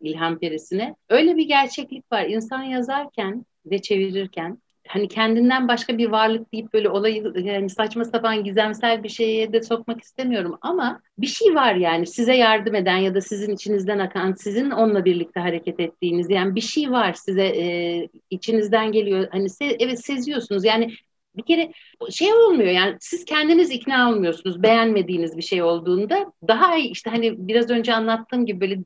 [0.00, 0.96] ilham perisine.
[1.08, 2.24] Öyle bir gerçeklik var.
[2.24, 4.61] İnsan yazarken ve çevirirken
[4.92, 9.62] hani kendinden başka bir varlık deyip böyle olayı yani saçma sapan gizemsel bir şeye de
[9.62, 10.58] sokmak istemiyorum.
[10.60, 15.04] Ama bir şey var yani size yardım eden ya da sizin içinizden akan sizin onunla
[15.04, 19.28] birlikte hareket ettiğiniz yani bir şey var size e, içinizden geliyor.
[19.30, 20.64] Hani se, evet seziyorsunuz.
[20.64, 20.94] Yani
[21.36, 21.72] bir kere
[22.10, 26.32] şey olmuyor yani siz kendiniz ikna olmuyorsunuz beğenmediğiniz bir şey olduğunda.
[26.48, 28.78] Daha iyi işte hani biraz önce anlattığım gibi böyle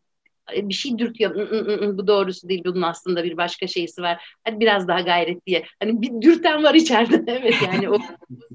[0.52, 1.34] bir şey dürtüyor.
[1.98, 2.62] bu doğrusu değil.
[2.64, 4.36] Bunun aslında bir başka şeysi var.
[4.44, 5.64] Hadi biraz daha gayret diye.
[5.82, 7.24] Hani bir dürten var içeride.
[7.32, 7.98] evet yani o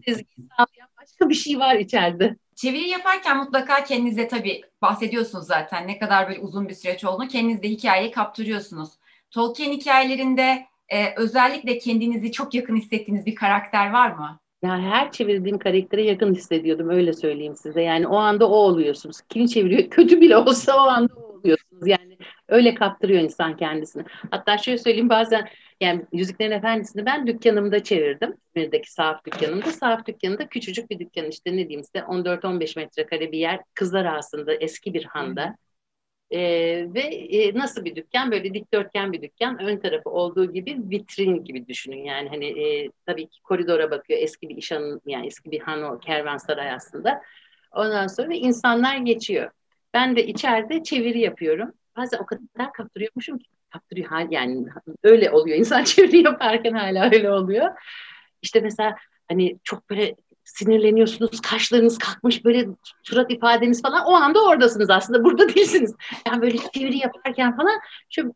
[0.05, 2.35] sezgiyi sağlayan başka bir şey var içeride.
[2.55, 7.63] Çeviri yaparken mutlaka kendinize tabii bahsediyorsunuz zaten ne kadar böyle uzun bir süreç olduğunu kendiniz
[7.63, 8.89] de hikayeyi kaptırıyorsunuz.
[9.31, 14.39] Tolkien hikayelerinde e, özellikle kendinizi çok yakın hissettiğiniz bir karakter var mı?
[14.63, 17.81] Ya her çevirdiğim karaktere yakın hissediyordum öyle söyleyeyim size.
[17.81, 19.21] Yani o anda o oluyorsunuz.
[19.29, 19.83] Kim çeviriyor?
[19.89, 21.87] Kötü bile olsa o anda oluyorsunuz.
[21.87, 24.03] Yani öyle kaptırıyor insan kendisini.
[24.31, 25.49] Hatta şöyle söyleyeyim bazen
[25.81, 28.37] yani Yüzüklerin Efendisi'ni ben dükkanımda çevirdim.
[28.55, 29.71] İzmir'deki sahaf dükkanımda.
[29.71, 33.59] Sahaf dükkanında küçücük bir dükkan işte ne diyeyim size 14-15 metrekare bir yer.
[33.73, 35.55] Kızlar aslında eski bir handa.
[36.31, 36.39] Ee,
[36.93, 38.31] ve e, nasıl bir dükkan?
[38.31, 39.61] Böyle dikdörtgen bir dükkan.
[39.61, 42.03] Ön tarafı olduğu gibi vitrin gibi düşünün.
[42.03, 44.19] Yani hani e, tabii ki koridora bakıyor.
[44.19, 47.21] Eski bir işhanın yani eski bir han o kervansaray aslında.
[47.71, 49.51] Ondan sonra insanlar geçiyor.
[49.93, 51.73] Ben de içeride çeviri yapıyorum.
[51.97, 54.65] Bazen o kadar kaptırıyormuşum ki kaptırıyor hal yani
[55.03, 55.57] öyle oluyor.
[55.57, 57.71] İnsan çeviri yaparken hala öyle oluyor.
[58.41, 58.95] İşte mesela
[59.29, 62.67] hani çok böyle sinirleniyorsunuz, kaşlarınız kalkmış böyle
[63.03, 65.95] surat ifadeniz falan o anda oradasınız aslında burada değilsiniz.
[66.27, 68.33] Yani böyle çeviri yaparken falan şu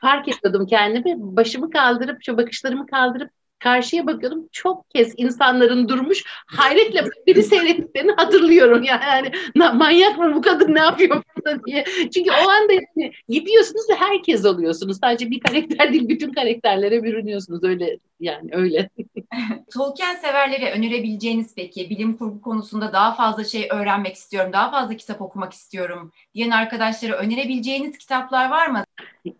[0.00, 4.48] fark ediyordum kendimi başımı kaldırıp şu bakışlarımı kaldırıp karşıya bakıyordum.
[4.52, 8.82] Çok kez insanların durmuş hayretle beni seyrettiklerini hatırlıyorum.
[8.82, 9.04] Yani,
[9.54, 11.84] yani manyak mı bu kadın ne yapıyor burada diye.
[11.84, 14.98] Çünkü o anda yani gidiyorsunuz ve herkes oluyorsunuz.
[15.00, 17.64] Sadece bir karakter değil bütün karakterlere bürünüyorsunuz.
[17.64, 18.90] Öyle yani öyle.
[19.74, 25.20] Tolkien severlere önerebileceğiniz peki bilim kurgu konusunda daha fazla şey öğrenmek istiyorum, daha fazla kitap
[25.20, 28.84] okumak istiyorum diyen arkadaşlara önerebileceğiniz kitaplar var mı?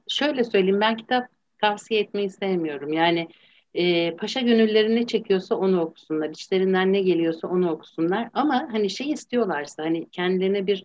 [0.09, 1.24] Şöyle söyleyeyim ben kitap
[1.61, 2.92] tavsiye etmeyi sevmiyorum.
[2.92, 3.29] Yani
[3.76, 6.30] e, paşa gönülleri ne çekiyorsa onu okusunlar.
[6.30, 8.28] İçlerinden ne geliyorsa onu okusunlar.
[8.32, 10.84] Ama hani şey istiyorlarsa hani kendilerine bir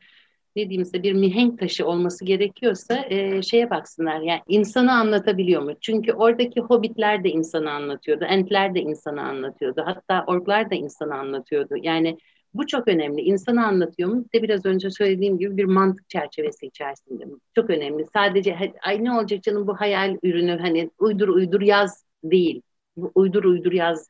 [0.55, 4.21] ne diyeyim bir mihenk taşı olması gerekiyorsa e, şeye baksınlar.
[4.21, 5.71] Yani insanı anlatabiliyor mu?
[5.81, 8.25] Çünkü oradaki hobbitler de insanı anlatıyordu.
[8.25, 9.81] Entler de insanı anlatıyordu.
[9.85, 11.75] Hatta orklar da insanı anlatıyordu.
[11.81, 12.17] Yani
[12.53, 13.21] bu çok önemli.
[13.21, 14.25] İnsanı anlatıyor mu?
[14.33, 17.23] De biraz önce söylediğim gibi bir mantık çerçevesi içerisinde?
[17.55, 18.05] Çok önemli.
[18.13, 22.61] Sadece ay ne olacak canım bu hayal ürünü hani uydur uydur yaz değil.
[22.97, 24.09] Bu uydur uydur yaz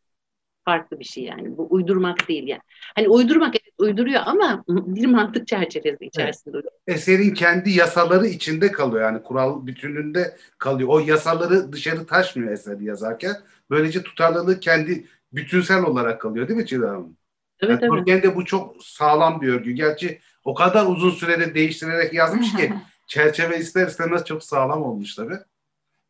[0.66, 1.58] farklı bir şey yani.
[1.58, 2.62] Bu uydurmak değil yani.
[2.96, 6.58] Hani uydurmak evet uyduruyor ama bir mantık çerçevesi içerisinde.
[6.58, 6.74] Evet.
[6.88, 10.90] Eserin kendi yasaları içinde kalıyor yani kural bütünlüğünde kalıyor.
[10.90, 13.36] O yasaları dışarı taşmıyor eseri yazarken.
[13.70, 17.18] Böylece tutarlılığı kendi bütünsel olarak kalıyor değil mi Çiğdem Hanım?
[17.62, 18.24] Evet, yani evet.
[18.24, 19.72] de bu çok sağlam bir örgü.
[19.72, 22.74] Gerçi o kadar uzun sürede değiştirerek yazmış ki
[23.08, 25.38] çerçeve ister istemez çok sağlam olmuş tabii.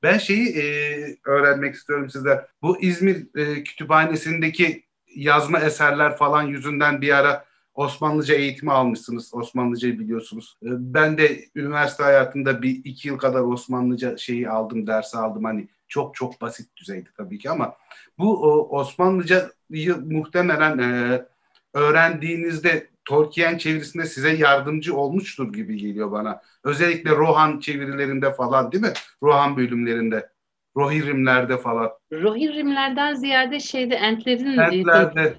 [0.04, 0.64] Ben şeyi e,
[1.26, 2.42] öğrenmek istiyorum sizden.
[2.62, 4.84] Bu İzmir e, Kütüphanesi'ndeki
[5.16, 9.34] yazma eserler falan yüzünden bir ara Osmanlıca eğitimi almışsınız.
[9.34, 10.58] Osmanlıcayı biliyorsunuz.
[10.64, 15.44] E, ben de üniversite hayatında bir iki yıl kadar Osmanlıca şeyi aldım, dersi aldım.
[15.44, 17.76] Hani çok çok basit düzeydi tabii ki ama
[18.18, 21.22] bu Osmanlıcayı muhtemelen e,
[21.74, 26.42] öğrendiğinizde Tolkien çevirisinde size yardımcı olmuştur gibi geliyor bana.
[26.64, 28.94] Özellikle Rohan çevirilerinde falan değil mi?
[29.24, 30.30] Rohan bölümlerinde.
[30.76, 31.92] Rohirrimlerde falan.
[32.12, 35.34] Rohirrimlerden ziyade şeyde entlerin Entlerde.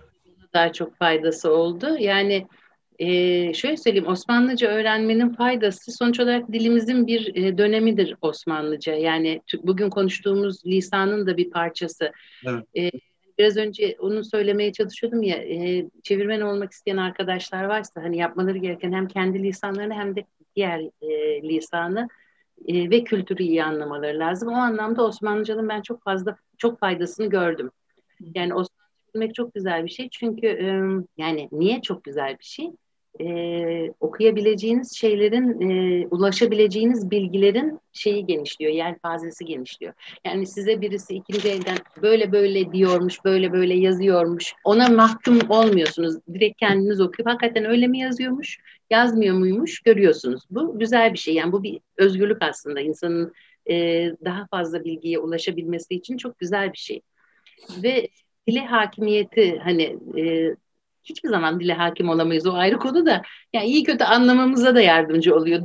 [0.55, 1.97] daha çok faydası oldu.
[1.99, 2.47] Yani
[2.99, 3.09] e,
[3.55, 8.95] şöyle söyleyeyim Osmanlıca öğrenmenin faydası sonuç olarak dilimizin bir e, dönemidir Osmanlıca.
[8.95, 12.13] Yani bugün konuştuğumuz lisanın da bir parçası.
[12.47, 12.65] Evet.
[12.77, 12.91] E,
[13.39, 18.93] biraz önce onu söylemeye çalışıyordum ya e, çevirmen olmak isteyen arkadaşlar varsa hani yapmaları gereken
[18.93, 20.25] hem kendi lisanlarını hem de
[20.57, 22.09] diğer e, lisanı
[22.69, 24.49] e, ve kültürü iyi anlamaları lazım.
[24.49, 27.71] O anlamda Osmanlıcanın ben çok fazla çok faydasını gördüm.
[28.21, 28.83] Yani Osmanlıca
[29.15, 30.67] bilmek çok güzel bir şey çünkü e,
[31.17, 32.71] yani niye çok güzel bir şey?
[33.21, 33.27] E,
[34.01, 39.93] okuyabileceğiniz şeylerin, e, ulaşabileceğiniz bilgilerin şeyi genişliyor, yelpazesi genişliyor.
[40.25, 44.55] Yani size birisi ikinci elden böyle böyle diyormuş, böyle böyle yazıyormuş.
[44.65, 46.17] Ona mahkum olmuyorsunuz.
[46.35, 48.59] Direkt kendiniz okuyup hakikaten öyle mi yazıyormuş,
[48.91, 50.43] yazmıyor muymuş görüyorsunuz.
[50.51, 51.35] Bu güzel bir şey.
[51.35, 52.81] Yani bu bir özgürlük aslında.
[52.81, 53.33] insanın
[53.71, 53.75] e,
[54.25, 57.01] daha fazla bilgiye ulaşabilmesi için çok güzel bir şey.
[57.83, 58.09] Ve
[58.47, 60.55] dile hakimiyeti hani e,
[61.05, 62.47] hiçbir zaman dile hakim olamayız.
[62.47, 65.65] O ayrı konu da yani iyi kötü anlamamıza da yardımcı oluyor.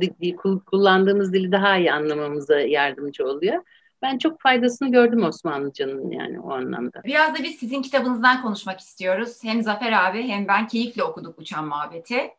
[0.66, 3.62] Kullandığımız dili daha iyi anlamamıza yardımcı oluyor.
[4.02, 7.02] Ben çok faydasını gördüm Osmanlıcanın yani o anlamda.
[7.04, 9.38] Biraz da biz sizin kitabınızdan konuşmak istiyoruz.
[9.42, 12.30] Hem Zafer abi hem ben keyifle okuduk Uçan Mabet'i.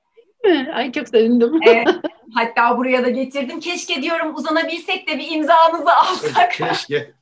[0.74, 1.60] Ay çok sevindim.
[1.68, 1.88] Evet,
[2.34, 3.60] hatta buraya da getirdim.
[3.60, 6.52] Keşke diyorum uzanabilsek de bir imzanızı alsak.
[6.52, 7.14] Keşke.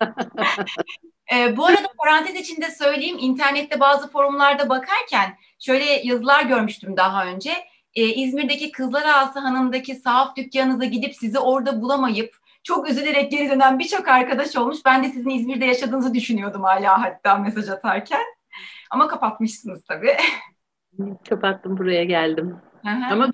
[1.32, 7.50] E, bu arada parantez içinde söyleyeyim, internette bazı forumlarda bakarken şöyle yazılar görmüştüm daha önce.
[7.94, 13.78] e, İzmir'deki Kızlar Ağası Hanı'ndaki sahaf dükkanınıza gidip sizi orada bulamayıp çok üzülerek geri dönen
[13.78, 14.78] birçok arkadaş olmuş.
[14.84, 18.22] Ben de sizin İzmir'de yaşadığınızı düşünüyordum hala hatta mesaj atarken.
[18.90, 20.16] Ama kapatmışsınız tabii.
[21.28, 22.56] Kapattım buraya geldim.
[23.12, 23.30] Ama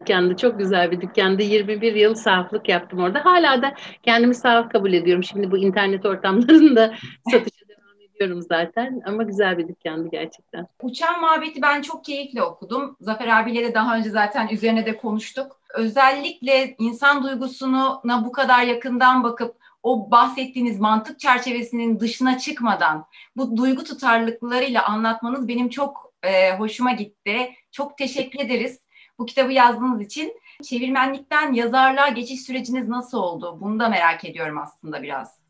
[0.00, 0.36] dükkandı.
[0.36, 1.42] Çok güzel bir dükkandı.
[1.42, 3.24] 21 yıl sahaflık yaptım orada.
[3.24, 5.24] Hala da kendimi sahaf kabul ediyorum.
[5.24, 6.94] Şimdi bu internet ortamlarında
[7.30, 9.02] satışa devam ediyorum zaten.
[9.06, 10.66] Ama güzel bir dükkandı gerçekten.
[10.82, 12.96] Uçan Mabet'i ben çok keyifle okudum.
[13.00, 15.60] Zafer abiyle de daha önce zaten üzerine de konuştuk.
[15.74, 23.84] Özellikle insan duygusuna bu kadar yakından bakıp o bahsettiğiniz mantık çerçevesinin dışına çıkmadan bu duygu
[23.84, 27.50] tutarlılıklarıyla anlatmanız benim çok e, hoşuma gitti.
[27.72, 28.80] Çok teşekkür ederiz
[29.20, 30.40] bu kitabı yazdığınız için.
[30.62, 33.58] Çevirmenlikten yazarlığa geçiş süreciniz nasıl oldu?
[33.60, 35.40] Bunu da merak ediyorum aslında biraz.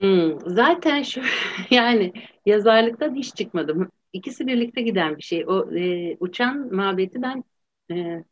[0.00, 1.20] Hmm, zaten şu
[1.70, 2.12] yani
[2.46, 3.90] yazarlıktan hiç çıkmadım.
[4.12, 5.44] İkisi birlikte giden bir şey.
[5.46, 7.44] O e, uçan mabeti ben
[7.90, 8.24] e,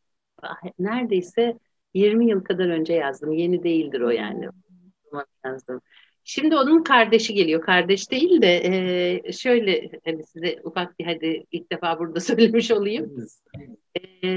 [0.79, 1.59] neredeyse
[1.95, 3.33] 20 yıl kadar önce yazdım.
[3.33, 4.49] Yeni değildir o yani.
[5.45, 5.81] Yazdım.
[6.25, 7.61] Şimdi onun kardeşi geliyor.
[7.61, 13.27] Kardeş değil de e, şöyle hani size ufak bir hadi ilk defa burada söylemiş olayım.
[14.25, 14.29] E,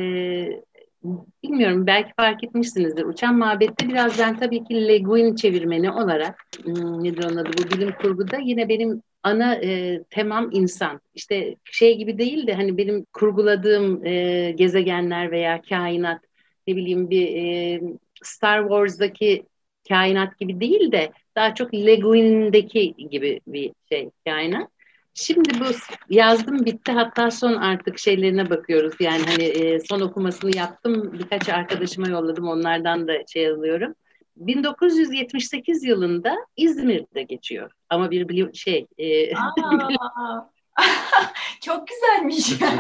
[1.43, 3.05] bilmiyorum belki fark etmişsinizdir.
[3.05, 7.77] Uçan Mabet'te biraz ben tabii ki Le Guin çevirmeni olarak hmm, nedir onun adı bu
[7.77, 11.01] bilim kurguda yine benim ana e, temam insan.
[11.15, 16.21] İşte şey gibi değil de hani benim kurguladığım e, gezegenler veya kainat
[16.67, 17.81] ne bileyim bir e,
[18.23, 19.45] Star Wars'daki
[19.89, 24.70] kainat gibi değil de daha çok Le Guin'deki gibi bir şey kainat.
[25.13, 25.65] Şimdi bu
[26.09, 28.93] yazdım bitti hatta son artık şeylerine bakıyoruz.
[28.99, 31.13] Yani hani e, son okumasını yaptım.
[31.13, 32.47] Birkaç arkadaşıma yolladım.
[32.47, 33.95] Onlardan da şey alıyorum.
[34.37, 37.71] 1978 yılında İzmir'de geçiyor.
[37.89, 39.33] Ama bir bilim şey e,
[41.61, 42.61] çok güzelmiş.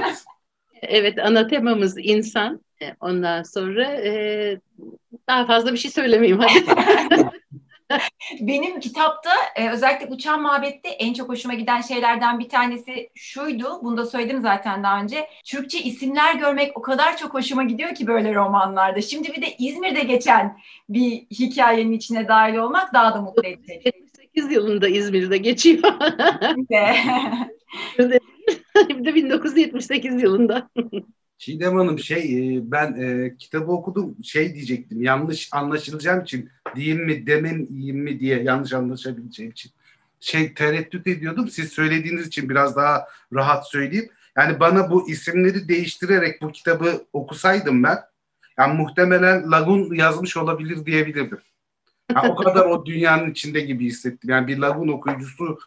[0.81, 2.61] evet ana temamız insan.
[2.81, 4.59] E, ondan sonra e,
[5.27, 6.65] daha fazla bir şey söylemeyeyim hadi.
[8.39, 13.79] Benim kitapta e, özellikle Uçan Mabet'te en çok hoşuma giden şeylerden bir tanesi şuydu.
[13.83, 15.27] Bunu da söyledim zaten daha önce.
[15.45, 19.01] Türkçe isimler görmek o kadar çok hoşuma gidiyor ki böyle romanlarda.
[19.01, 20.57] Şimdi bir de İzmir'de geçen
[20.89, 23.85] bir hikayenin içine dahil olmak daha da mutlu edecek.
[23.85, 25.83] 78 yılında İzmir'de geçiyor.
[28.89, 30.69] bir de 1978 yılında.
[31.41, 37.27] Çiğdem Hanım şey e, ben e, kitabı okudum şey diyecektim yanlış anlaşılacağım için diyeyim mi
[37.27, 39.71] demeyeyim mi diye yanlış anlaşabileceğim için
[40.19, 41.47] şey tereddüt ediyordum.
[41.47, 44.09] Siz söylediğiniz için biraz daha rahat söyleyeyim.
[44.37, 47.97] Yani bana bu isimleri değiştirerek bu kitabı okusaydım ben
[48.57, 51.39] yani muhtemelen Lagun yazmış olabilir diyebilirdim.
[52.15, 54.29] Yani o kadar o dünyanın içinde gibi hissettim.
[54.29, 55.59] Yani bir Lagun okuyucusu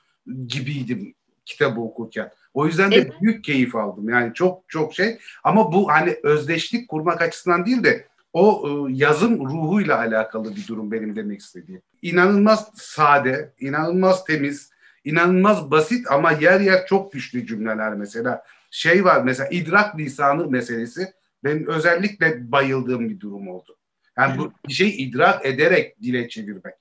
[0.46, 2.30] gibiydim kitabı okurken.
[2.54, 3.12] O yüzden de evet.
[3.22, 4.08] büyük keyif aldım.
[4.08, 5.18] Yani çok çok şey.
[5.44, 10.92] Ama bu hani özdeşlik kurmak açısından değil de o e, yazım ruhuyla alakalı bir durum
[10.92, 11.82] benim demek istediğim.
[12.02, 14.70] İnanılmaz sade, inanılmaz temiz,
[15.04, 18.42] inanılmaz basit ama yer yer çok güçlü cümleler mesela.
[18.70, 21.12] Şey var mesela idrak lisanı meselesi
[21.44, 23.76] benim özellikle bayıldığım bir durum oldu.
[24.18, 26.74] Yani bu bir şey idrak ederek dile çevirmek.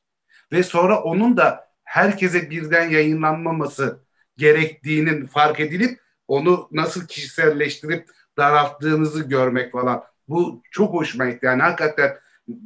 [0.52, 4.04] Ve sonra onun da herkese birden yayınlanmaması
[4.38, 10.04] gerektiğinin fark edilip onu nasıl kişiselleştirip daralttığınızı görmek falan.
[10.28, 11.46] Bu çok hoşuma gitti.
[11.46, 12.18] Yani hakikaten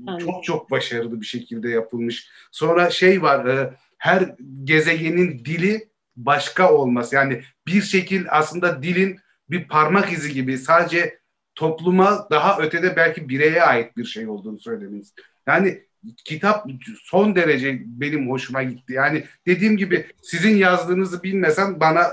[0.08, 0.20] Aynen.
[0.20, 2.30] çok çok başarılı bir şekilde yapılmış.
[2.52, 7.16] Sonra şey var, e, her gezegenin dili başka olması.
[7.16, 11.20] Yani bir şekil aslında dilin bir parmak izi gibi sadece
[11.56, 15.14] topluma daha ötede belki bireye ait bir şey olduğunu söylemeniz.
[15.48, 15.87] Yani
[16.26, 16.66] kitap
[17.04, 18.94] son derece benim hoşuma gitti.
[18.94, 22.04] Yani dediğim gibi sizin yazdığınızı bilmesem bana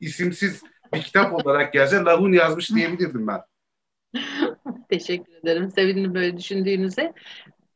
[0.00, 0.62] isimsiz
[0.94, 3.40] bir kitap olarak gelse Lahun yazmış diyebilirdim ben.
[4.88, 5.70] Teşekkür ederim.
[5.70, 7.12] Sevindim böyle düşündüğünüze.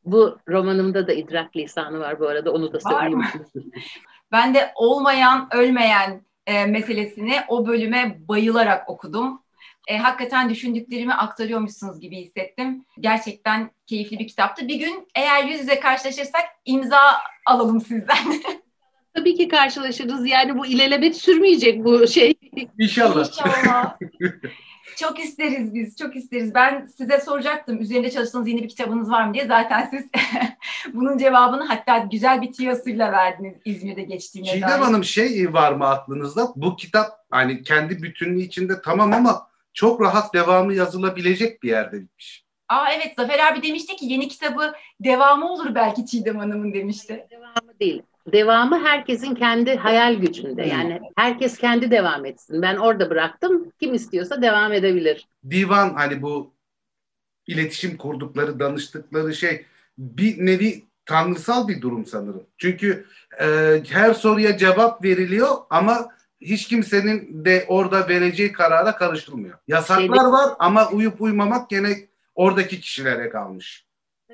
[0.05, 2.51] Bu romanımda da idrak lisanı var bu arada.
[2.51, 3.23] Onu da söyleyeyim.
[4.31, 9.41] ben de olmayan, ölmeyen e, meselesini o bölüme bayılarak okudum
[9.89, 12.85] e, hakikaten düşündüklerimi aktarıyormuşsunuz gibi hissettim.
[12.99, 14.67] Gerçekten keyifli bir kitaptı.
[14.67, 16.99] Bir gün eğer yüz yüze karşılaşırsak imza
[17.45, 18.17] alalım sizden.
[19.13, 20.27] Tabii ki karşılaşırız.
[20.27, 22.33] Yani bu ilelebet sürmeyecek bu şey.
[22.79, 23.27] İnşallah.
[23.27, 23.97] İnşallah.
[24.97, 26.53] çok isteriz biz, çok isteriz.
[26.55, 29.45] Ben size soracaktım üzerinde çalıştığınız yeni bir kitabınız var mı diye.
[29.45, 30.05] Zaten siz
[30.93, 36.47] bunun cevabını hatta güzel bir tiyosuyla verdiniz İzmir'de geçtiğine Çiğdem Hanım şey var mı aklınızda?
[36.55, 42.45] Bu kitap hani kendi bütünlüğü içinde tamam ama çok rahat devamı yazılabilecek bir yerde bitmiş.
[42.69, 47.27] Aa evet Zafer abi demişti ki yeni kitabı devamı olur belki Çiğdem Hanım'ın demişti.
[47.31, 48.01] Devamı değil.
[48.27, 50.63] Devamı herkesin kendi hayal gücünde.
[50.63, 50.71] Hmm.
[50.71, 52.61] Yani herkes kendi devam etsin.
[52.61, 53.71] Ben orada bıraktım.
[53.79, 55.27] Kim istiyorsa devam edebilir.
[55.49, 56.53] Divan hani bu
[57.47, 59.65] iletişim kurdukları, danıştıkları şey
[59.97, 62.43] bir nevi tanrısal bir durum sanırım.
[62.57, 63.05] Çünkü
[63.41, 63.45] e,
[63.89, 66.07] her soruya cevap veriliyor ama
[66.41, 69.57] hiç kimsenin de orada vereceği karara karışılmıyor.
[69.67, 71.89] Yasaklar Şeyde- var ama uyup uymamak gene
[72.35, 73.85] oradaki kişilere kalmış.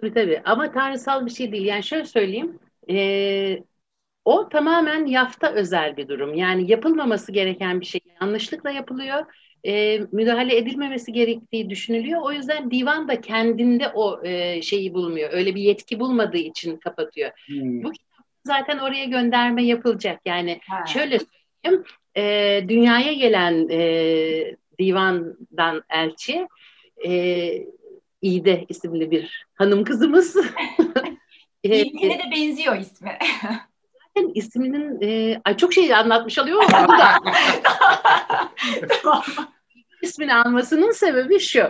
[0.02, 1.66] Tabii tabii ama tanrısal bir şey değil.
[1.66, 2.60] Yani şöyle söyleyeyim.
[2.88, 3.64] eee,
[4.26, 6.34] o tamamen yafta özel bir durum.
[6.34, 9.26] Yani yapılmaması gereken bir şey yanlışlıkla yapılıyor.
[9.64, 12.22] Eee, müdahale edilmemesi gerektiği düşünülüyor.
[12.24, 15.30] O yüzden divan da kendinde o eee, şeyi bulmuyor.
[15.34, 17.32] Öyle bir yetki bulmadığı için kapatıyor.
[17.46, 17.84] Hmm.
[17.84, 17.92] Bu
[18.46, 20.20] Zaten oraya gönderme yapılacak.
[20.26, 20.86] Yani Ha.
[20.86, 21.45] Şöyle söyleyeyim,
[22.18, 26.48] e, dünyaya gelen e, divandan elçi
[27.06, 27.66] e,
[28.22, 30.36] İde isimli bir hanım kızımız.
[31.64, 33.18] e, İlkine de benziyor ismi.
[34.16, 37.06] zaten isminin e, ay çok şey anlatmış oluyor ama da
[39.04, 39.24] Tamam.
[40.02, 41.64] ismini almasının sebebi şu.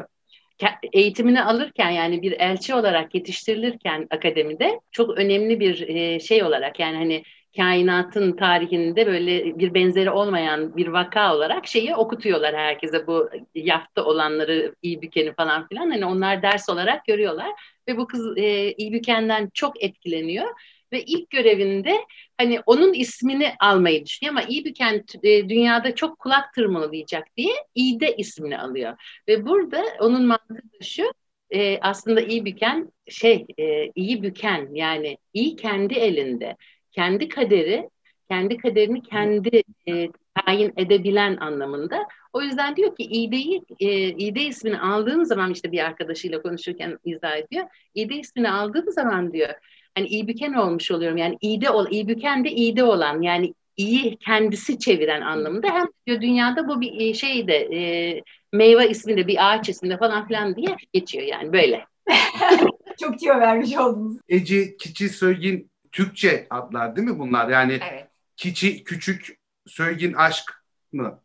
[0.93, 6.97] Eğitimini alırken yani bir elçi olarak yetiştirilirken akademide çok önemli bir e, şey olarak yani
[6.97, 7.23] hani
[7.57, 13.07] kainatın tarihinde böyle bir benzeri olmayan bir vaka olarak şeyi okutuyorlar herkese.
[13.07, 15.89] Bu yafta olanları iyi bükeni falan filan.
[15.89, 17.51] Hani onlar ders olarak görüyorlar.
[17.87, 20.47] Ve bu kız e, iyi bükenden çok etkileniyor.
[20.93, 21.97] Ve ilk görevinde
[22.37, 24.35] hani onun ismini almayı düşünüyor.
[24.37, 28.97] Ama iyi büken e, dünyada çok kulak tırmalayacak diye İde ismini alıyor.
[29.27, 31.03] Ve burada onun mantığı şu
[31.49, 36.55] e, aslında iyi büken şey e, iyi büken yani iyi kendi elinde
[36.95, 37.89] kendi kaderi
[38.29, 42.07] kendi kaderini kendi e, tayin edebilen anlamında.
[42.33, 47.37] O yüzden diyor ki İde'yi e, İde ismini aldığım zaman işte bir arkadaşıyla konuşurken izah
[47.37, 47.65] ediyor.
[47.95, 49.49] İde ismini aldığım zaman diyor
[49.95, 51.17] hani iyi büken olmuş oluyorum.
[51.17, 55.67] Yani iyide ol, iyi büken de iyide olan yani iyi kendisi çeviren anlamında.
[55.67, 58.21] Hem diyor dünyada bu bir şey de e,
[58.53, 61.85] meyve isminde bir ağaç isminde falan filan diye geçiyor yani böyle.
[62.99, 64.17] Çok tüyo vermiş oldunuz.
[64.29, 67.49] Ece, Kiçi, Söygin Türkçe adlar değil mi bunlar?
[67.49, 68.07] Yani Evet.
[68.37, 71.19] Kiçi, Küçük, Söygin Aşk mı?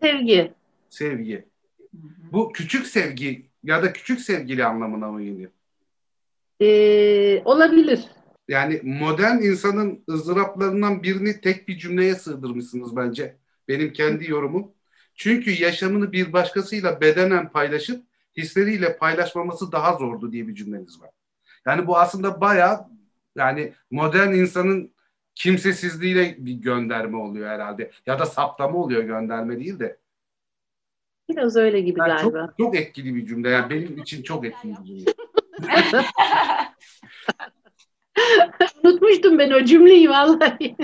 [0.00, 0.52] Sevgi.
[0.90, 1.44] Sevgi.
[2.32, 5.50] Bu küçük sevgi ya da küçük sevgili anlamına mı geliyor?
[6.60, 8.04] E, olabilir.
[8.48, 13.36] Yani modern insanın ızdıraplarından birini tek bir cümleye sığdırmışsınız bence.
[13.68, 14.70] Benim kendi yorumum.
[15.14, 18.04] Çünkü yaşamını bir başkasıyla bedenen paylaşıp
[18.36, 21.10] hisleriyle paylaşmaması daha zordu diye bir cümleniz var.
[21.66, 22.95] Yani bu aslında bayağı
[23.36, 24.94] yani modern insanın
[25.34, 27.90] kimsesizliğiyle bir gönderme oluyor herhalde.
[28.06, 29.98] Ya da saptama oluyor gönderme değil de.
[31.28, 32.46] Biraz öyle gibi Yani galiba.
[32.46, 33.50] çok, çok etkili bir cümle.
[33.50, 35.12] Yani benim için çok etkili bir cümle.
[38.84, 40.76] Unutmuştum ben o cümleyi vallahi.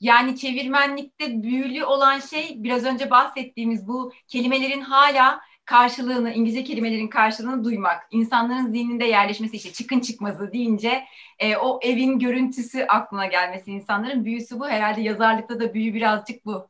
[0.00, 7.64] Yani çevirmenlikte büyülü olan şey biraz önce bahsettiğimiz bu kelimelerin hala karşılığını, İngilizce kelimelerin karşılığını
[7.64, 8.02] duymak.
[8.10, 11.04] İnsanların zihninde yerleşmesi işte çıkın çıkmazı deyince
[11.38, 14.68] e, o evin görüntüsü aklına gelmesi insanların büyüsü bu.
[14.68, 16.68] Herhalde yazarlıkta da büyü birazcık bu.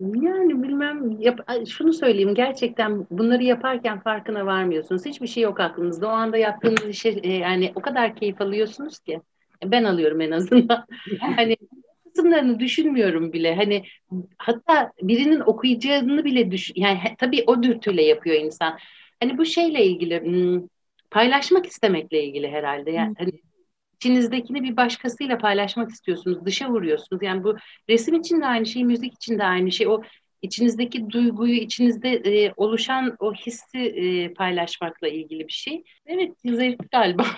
[0.00, 5.04] Yani bilmem yap, şunu söyleyeyim gerçekten bunları yaparken farkına varmıyorsunuz.
[5.04, 6.08] Hiçbir şey yok aklınızda.
[6.08, 9.20] O anda yaptığınız işe e, yani o kadar keyif alıyorsunuz ki.
[9.64, 10.86] Ben alıyorum en azından.
[11.20, 11.56] hani
[12.14, 13.54] kısımlarını düşünmüyorum bile.
[13.54, 13.84] Hani
[14.38, 18.78] hatta birinin okuyacağını bile düş yani he- tabii o dürtüyle yapıyor insan.
[19.20, 20.66] Hani bu şeyle ilgili hmm,
[21.10, 22.90] paylaşmak istemekle ilgili herhalde.
[22.90, 23.32] Yani hani
[23.96, 27.22] içinizdekini bir başkasıyla paylaşmak istiyorsunuz, dışa vuruyorsunuz.
[27.22, 27.56] Yani bu
[27.88, 29.88] resim için de aynı şey, müzik için de aynı şey.
[29.88, 30.02] O
[30.42, 35.84] içinizdeki duyguyu, içinizde e, oluşan o hissi e, paylaşmakla ilgili bir şey.
[36.06, 37.26] Evet, zevk galiba.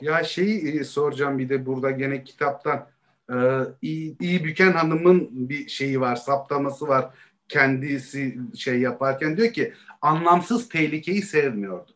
[0.00, 2.88] Ya şeyi e, soracağım bir de burada gene kitaptan.
[3.30, 7.10] Ee, iyi, iyi Büken Hanım'ın bir şeyi var, saptaması var.
[7.48, 11.92] Kendisi şey yaparken diyor ki anlamsız tehlikeyi sevmiyordu.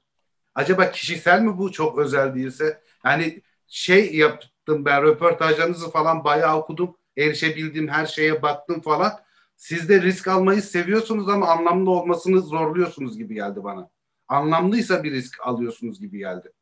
[0.54, 2.82] Acaba kişisel mi bu çok özel değilse?
[3.04, 6.96] Yani şey yaptım ben röportajlarınızı falan bayağı okudum.
[7.16, 9.12] Erişebildiğim her şeye baktım falan.
[9.56, 13.90] Siz de risk almayı seviyorsunuz ama anlamlı olmasını zorluyorsunuz gibi geldi bana.
[14.28, 16.52] Anlamlıysa bir risk alıyorsunuz gibi geldi.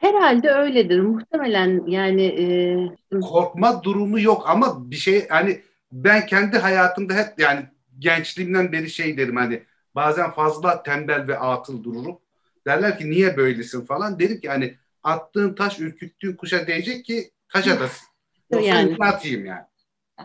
[0.00, 1.00] Herhalde öyledir.
[1.00, 5.60] Muhtemelen yani e, korkma durumu yok ama bir şey hani
[5.92, 7.66] ben kendi hayatımda hep yani
[7.98, 9.62] gençliğimden beri şey derim hani
[9.94, 12.18] bazen fazla tembel ve atıl dururum.
[12.66, 14.18] Derler ki niye böylesin falan.
[14.18, 18.06] Derim ki hani attığın taş ürküttüğün kuşa değecek ki atasın.
[18.50, 18.96] Yoksa Yani.
[19.00, 19.66] atayım yani.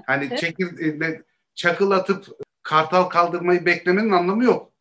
[0.05, 0.29] Hani
[0.83, 1.21] Evet.
[1.55, 2.25] çakıl atıp
[2.63, 4.71] kartal kaldırmayı beklemenin anlamı yok.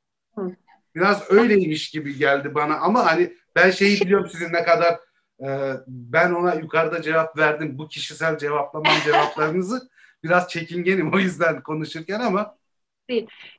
[0.95, 5.01] Biraz öyleymiş gibi geldi bana ama hani ben şeyi biliyorum sizin ne kadar
[5.41, 7.79] e, ben ona yukarıda cevap verdim.
[7.79, 9.89] Bu kişisel cevaplamam cevaplarınızı
[10.25, 12.57] biraz çekingenim o yüzden konuşurken ama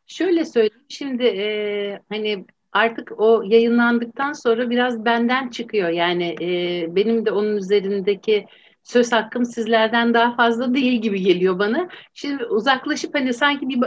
[0.08, 0.86] Şöyle söyleyeyim.
[0.90, 5.90] Şimdi e, hani artık o yayınlandıktan sonra biraz benden çıkıyor.
[5.90, 8.46] Yani e, benim de onun üzerindeki
[8.84, 11.90] söz hakkım sizlerden daha fazla değil gibi geliyor bana.
[12.14, 13.80] Şimdi uzaklaşıp hani sanki bir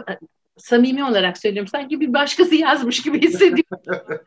[0.57, 1.69] samimi olarak söylüyorum.
[1.69, 3.79] Sanki bir başkası yazmış gibi hissediyorum.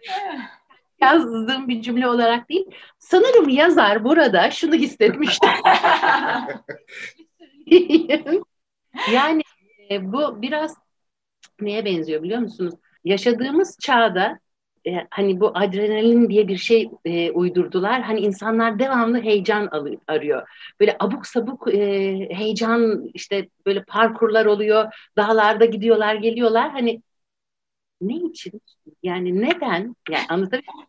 [1.01, 2.65] Yazdığım bir cümle olarak değil.
[2.99, 5.49] Sanırım yazar burada şunu hissetmiştir.
[9.11, 9.41] yani
[9.91, 10.75] e, bu biraz
[11.61, 12.73] neye benziyor biliyor musunuz?
[13.03, 14.39] Yaşadığımız çağda
[14.87, 18.01] e, hani bu adrenalin diye bir şey e, uydurdular.
[18.01, 19.69] Hani insanlar devamlı heyecan
[20.07, 20.47] arıyor.
[20.79, 21.79] Böyle abuk sabuk e,
[22.31, 24.93] heyecan işte böyle parkurlar oluyor.
[25.17, 26.71] Dağlarda gidiyorlar, geliyorlar.
[26.71, 27.01] Hani
[28.01, 28.61] ne için?
[29.03, 29.95] Yani neden?
[30.09, 30.87] Yani anlatabiliyor muyum?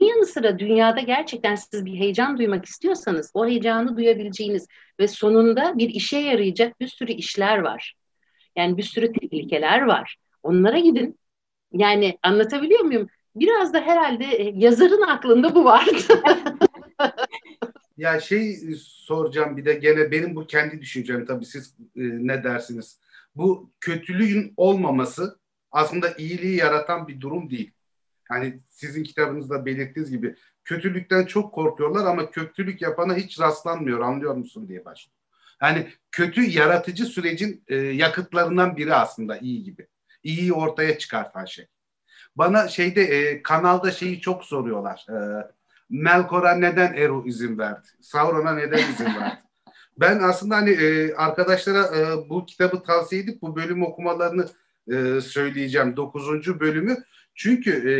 [0.00, 4.66] yanı sıra dünyada gerçekten siz bir heyecan duymak istiyorsanız o heyecanı duyabileceğiniz
[5.00, 7.94] ve sonunda bir işe yarayacak bir sürü işler var.
[8.56, 10.16] Yani bir sürü tehlikeler var.
[10.42, 11.18] Onlara gidin.
[11.72, 13.08] Yani anlatabiliyor muyum?
[13.36, 15.96] Biraz da herhalde e, yazarın aklında bu vardı.
[17.96, 23.00] ya şey soracağım bir de gene benim bu kendi düşüncem tabii siz e, ne dersiniz?
[23.36, 25.38] Bu kötülüğün olmaması
[25.74, 27.72] aslında iyiliği yaratan bir durum değil.
[28.30, 34.68] Yani sizin kitabınızda belirttiğiniz gibi kötülükten çok korkuyorlar ama kötülük yapana hiç rastlanmıyor anlıyor musun
[34.68, 35.14] diye başlıyor.
[35.62, 39.86] Yani kötü yaratıcı sürecin e, yakıtlarından biri aslında iyi gibi.
[40.22, 41.66] İyiyi ortaya çıkartan şey.
[42.36, 45.06] Bana şeyde e, kanalda şeyi çok soruyorlar.
[45.10, 45.16] E,
[45.90, 47.88] Melkor'a neden Eru izin verdi?
[48.00, 49.38] Sauron'a neden izin verdi?
[50.00, 54.46] Ben aslında hani e, arkadaşlara e, bu kitabı tavsiye edip bu bölüm okumalarını
[54.92, 55.96] e, söyleyeceğim.
[55.96, 56.96] Dokuzuncu bölümü.
[57.34, 57.94] Çünkü e,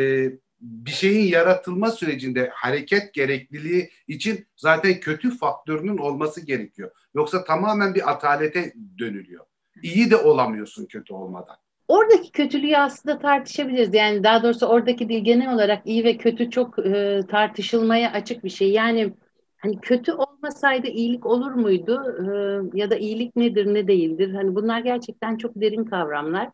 [0.61, 6.91] bir şeyin yaratılma sürecinde hareket gerekliliği için zaten kötü faktörünün olması gerekiyor.
[7.15, 9.45] Yoksa tamamen bir atalete dönülüyor.
[9.83, 11.57] İyi de olamıyorsun kötü olmadan.
[11.89, 13.95] Oradaki kötülüğü aslında tartışabiliriz.
[13.95, 18.51] Yani daha doğrusu oradaki dil genel olarak iyi ve kötü çok e, tartışılmaya açık bir
[18.51, 18.71] şey.
[18.71, 19.13] Yani
[19.57, 22.03] hani kötü olmasaydı iyilik olur muydu?
[22.19, 24.35] E, ya da iyilik nedir ne değildir?
[24.35, 26.51] Hani bunlar gerçekten çok derin kavramlar.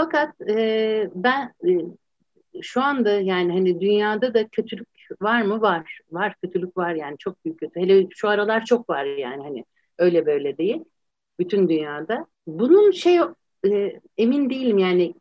[0.00, 1.70] Fakat e, ben e,
[2.62, 4.88] şu anda yani hani dünyada da kötülük
[5.20, 5.60] var mı?
[5.60, 6.00] Var.
[6.10, 7.80] Var kötülük var yani çok büyük kötü.
[7.80, 9.64] Hele şu aralar çok var yani hani
[9.98, 10.84] öyle böyle değil.
[11.38, 12.26] Bütün dünyada.
[12.46, 13.18] Bunun şey
[13.70, 15.14] e, emin değilim yani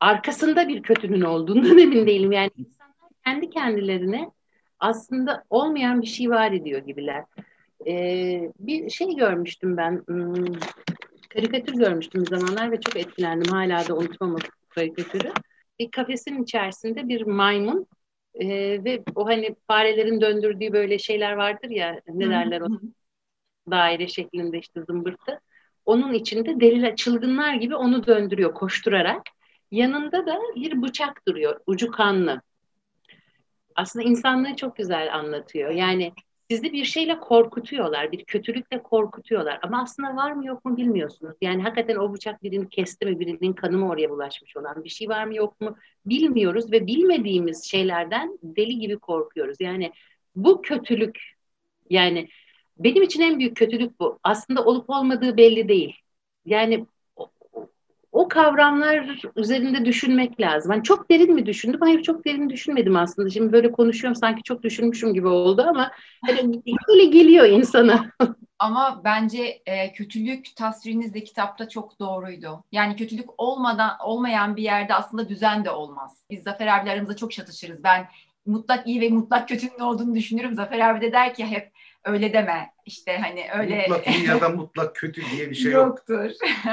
[0.00, 2.32] arkasında bir kötünün olduğundan emin değilim.
[2.32, 4.30] Yani insanlar kendi kendilerine
[4.78, 7.24] aslında olmayan bir şey var ediyor gibiler.
[7.86, 10.02] Ee, bir şey görmüştüm ben.
[11.34, 13.52] Karikatür görmüştüm zamanlar ve çok etkilendim.
[13.52, 15.32] Hala da unutmam o karikatürü.
[15.78, 17.86] Bir kafesin içerisinde bir maymun
[18.34, 18.48] e,
[18.84, 22.66] ve o hani farelerin döndürdüğü böyle şeyler vardır ya ne derler o
[23.70, 25.40] daire şeklinde işte zımbırtı.
[25.84, 29.22] Onun içinde deliler çılgınlar gibi onu döndürüyor koşturarak.
[29.70, 32.42] Yanında da bir bıçak duruyor ucu kanlı.
[33.74, 35.70] Aslında insanlığı çok güzel anlatıyor.
[35.70, 36.12] Yani
[36.54, 39.58] sizi bir şeyle korkutuyorlar, bir kötülükle korkutuyorlar.
[39.62, 41.36] Ama aslında var mı yok mu bilmiyorsunuz.
[41.40, 45.08] Yani hakikaten o bıçak birini kesti mi, birinin kanı mı oraya bulaşmış olan bir şey
[45.08, 45.76] var mı yok mu
[46.06, 49.56] bilmiyoruz ve bilmediğimiz şeylerden deli gibi korkuyoruz.
[49.60, 49.92] Yani
[50.36, 51.20] bu kötülük
[51.90, 52.28] yani
[52.78, 54.18] benim için en büyük kötülük bu.
[54.22, 55.96] Aslında olup olmadığı belli değil.
[56.46, 56.86] Yani
[58.14, 60.70] o kavramlar üzerinde düşünmek lazım.
[60.72, 61.80] Hani çok derin mi düşündüm?
[61.80, 63.30] Hayır çok derin düşünmedim aslında.
[63.30, 65.90] Şimdi böyle konuşuyorum sanki çok düşünmüşüm gibi oldu ama
[66.26, 68.10] hani böyle geliyor insana.
[68.58, 72.64] Ama bence e, kötülük tasviriniz de kitapta çok doğruydu.
[72.72, 76.16] Yani kötülük olmadan olmayan bir yerde aslında düzen de olmaz.
[76.30, 77.84] Biz Zafer abiyle aramızda çok çatışırız.
[77.84, 78.06] Ben
[78.46, 80.54] mutlak iyi ve mutlak kötünün olduğunu düşünürüm.
[80.54, 81.72] Zafer abi de der ki hep
[82.04, 82.73] öyle deme.
[82.86, 86.30] İşte hani öyle mutlak iyi ya da mutlak kötü diye bir şey yoktur.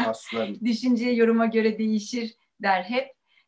[0.08, 0.56] Aslan.
[0.66, 3.08] Düşünce yoruma göre değişir der hep.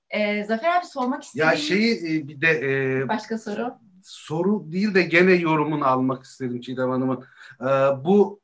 [0.10, 1.48] Ee, Zafer abi sormak istedim.
[1.48, 3.74] Ya şeyi e, bir de e, başka soru.
[4.04, 7.26] Soru değil de gene yorumunu almak isterim Çiğdem Hanım'ın.
[7.62, 7.66] Ee,
[8.06, 8.42] bu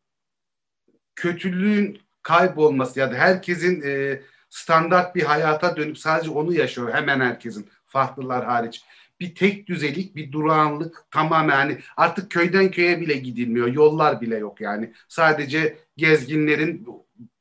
[1.16, 7.70] kötülüğün kaybolması ya da herkesin e, standart bir hayata dönüp sadece onu yaşıyor hemen herkesin
[7.86, 8.84] farklılar hariç
[9.20, 13.68] bir tek düzelik, bir durağanlık tamamen hani artık köyden köye bile gidilmiyor.
[13.68, 14.94] Yollar bile yok yani.
[15.08, 16.88] Sadece gezginlerin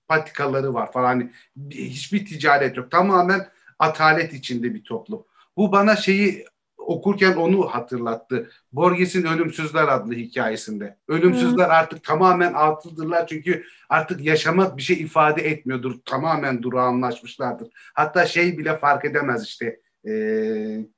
[0.08, 1.06] patikaları var falan.
[1.06, 1.30] Hani
[1.70, 2.90] hiçbir ticaret yok.
[2.90, 3.48] Tamamen
[3.78, 5.24] atalet içinde bir toplum.
[5.56, 6.44] Bu bana şeyi
[6.78, 8.50] okurken onu hatırlattı.
[8.72, 10.96] Borges'in Ölümsüzler adlı hikayesinde.
[11.08, 11.72] Ölümsüzler hmm.
[11.72, 15.94] artık tamamen atıldırlar çünkü artık yaşamak bir şey ifade etmiyordur.
[16.04, 17.68] Tamamen durağanlaşmışlardır.
[17.94, 20.12] Hatta şey bile fark edemez işte e,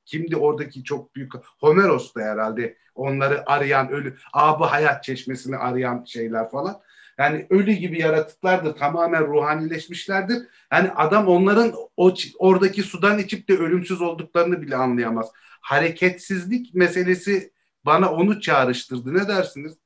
[0.05, 6.49] kimdi oradaki çok büyük Homeros da herhalde onları arayan ölü abı hayat çeşmesini arayan şeyler
[6.49, 6.81] falan.
[7.17, 8.75] Yani ölü gibi yaratıklardır.
[8.75, 10.37] Tamamen ruhanileşmişlerdir.
[10.71, 15.31] Yani adam onların o oradaki sudan içip de ölümsüz olduklarını bile anlayamaz.
[15.61, 17.51] Hareketsizlik meselesi
[17.85, 19.13] bana onu çağrıştırdı.
[19.13, 19.77] Ne dersiniz?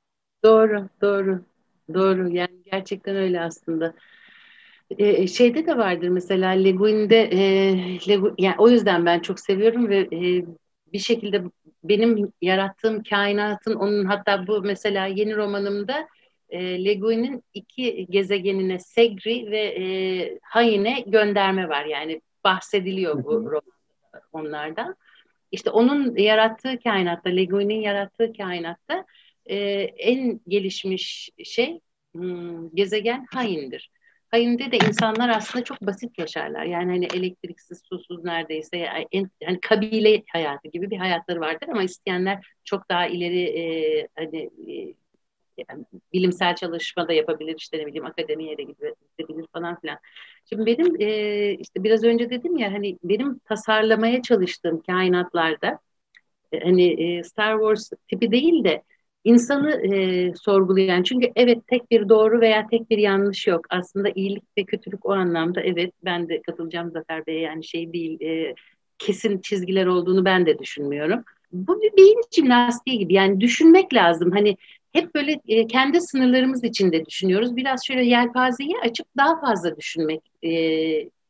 [0.43, 1.41] Doğru, doğru.
[1.93, 2.29] Doğru.
[2.29, 3.93] Yani gerçekten öyle aslında.
[4.97, 7.39] Ee, şeyde de vardır mesela Le Guin'de e,
[8.09, 10.45] Le, yani o yüzden ben çok seviyorum ve e,
[10.93, 11.43] bir şekilde
[11.83, 16.07] benim yarattığım kainatın onun hatta bu mesela yeni romanımda
[16.49, 21.85] e, Le Guin'in iki gezegenine Segri ve e, Hayine gönderme var.
[21.85, 23.61] Yani bahsediliyor bu romanda
[24.33, 24.95] onlardan.
[25.51, 29.05] İşte onun yarattığı kainatta, Le Guin'in yarattığı kainatta
[29.45, 29.57] e,
[29.97, 31.79] en gelişmiş şey
[32.15, 33.91] hmm, gezegen Hayin'dir.
[34.35, 36.63] Hayin'de de insanlar aslında çok basit yaşarlar.
[36.63, 42.45] Yani hani elektriksiz, susuz neredeyse yani, yani kabile hayatı gibi bir hayatları vardır ama isteyenler
[42.63, 44.93] çok daha ileri e, hani e,
[45.69, 49.97] yani bilimsel çalışma da yapabilir işte ne bileyim akademiye de gidebilir falan filan.
[50.49, 55.79] Şimdi benim e, işte biraz önce dedim ya hani benim tasarlamaya çalıştığım kainatlarda
[56.51, 58.83] e, hani e, Star Wars tipi değil de
[59.25, 63.65] insanı e, sorgulayan çünkü evet tek bir doğru veya tek bir yanlış yok.
[63.69, 68.21] Aslında iyilik ve kötülük o anlamda evet ben de katılacağım Zafer Bey'e yani şey değil
[68.21, 68.55] e,
[68.99, 71.23] kesin çizgiler olduğunu ben de düşünmüyorum.
[71.51, 74.31] Bu bir beyin jimnastiği gibi yani düşünmek lazım.
[74.31, 74.57] Hani
[74.93, 77.55] hep böyle e, kendi sınırlarımız içinde düşünüyoruz.
[77.55, 80.49] Biraz şöyle yelpazeyi açıp daha fazla düşünmek e,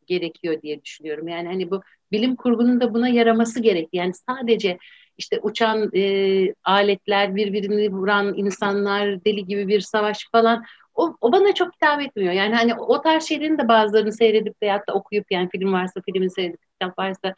[0.08, 1.28] gerekiyor diye düşünüyorum.
[1.28, 1.82] Yani hani bu
[2.12, 4.78] bilim kurgunun da buna yaraması gerek yani sadece
[5.18, 10.64] işte uçan e, aletler, birbirini vuran insanlar, deli gibi bir savaş falan
[10.96, 12.34] o, o bana çok hitap etmiyor.
[12.34, 16.32] Yani hani o tarz şeylerin de bazılarını seyredip veyahut da okuyup yani film varsa filmi
[16.32, 17.34] seyredip kitap varsa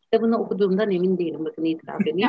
[0.00, 1.44] kitabını okuduğumdan emin değilim.
[1.44, 2.28] Bakın itiraf edeyim.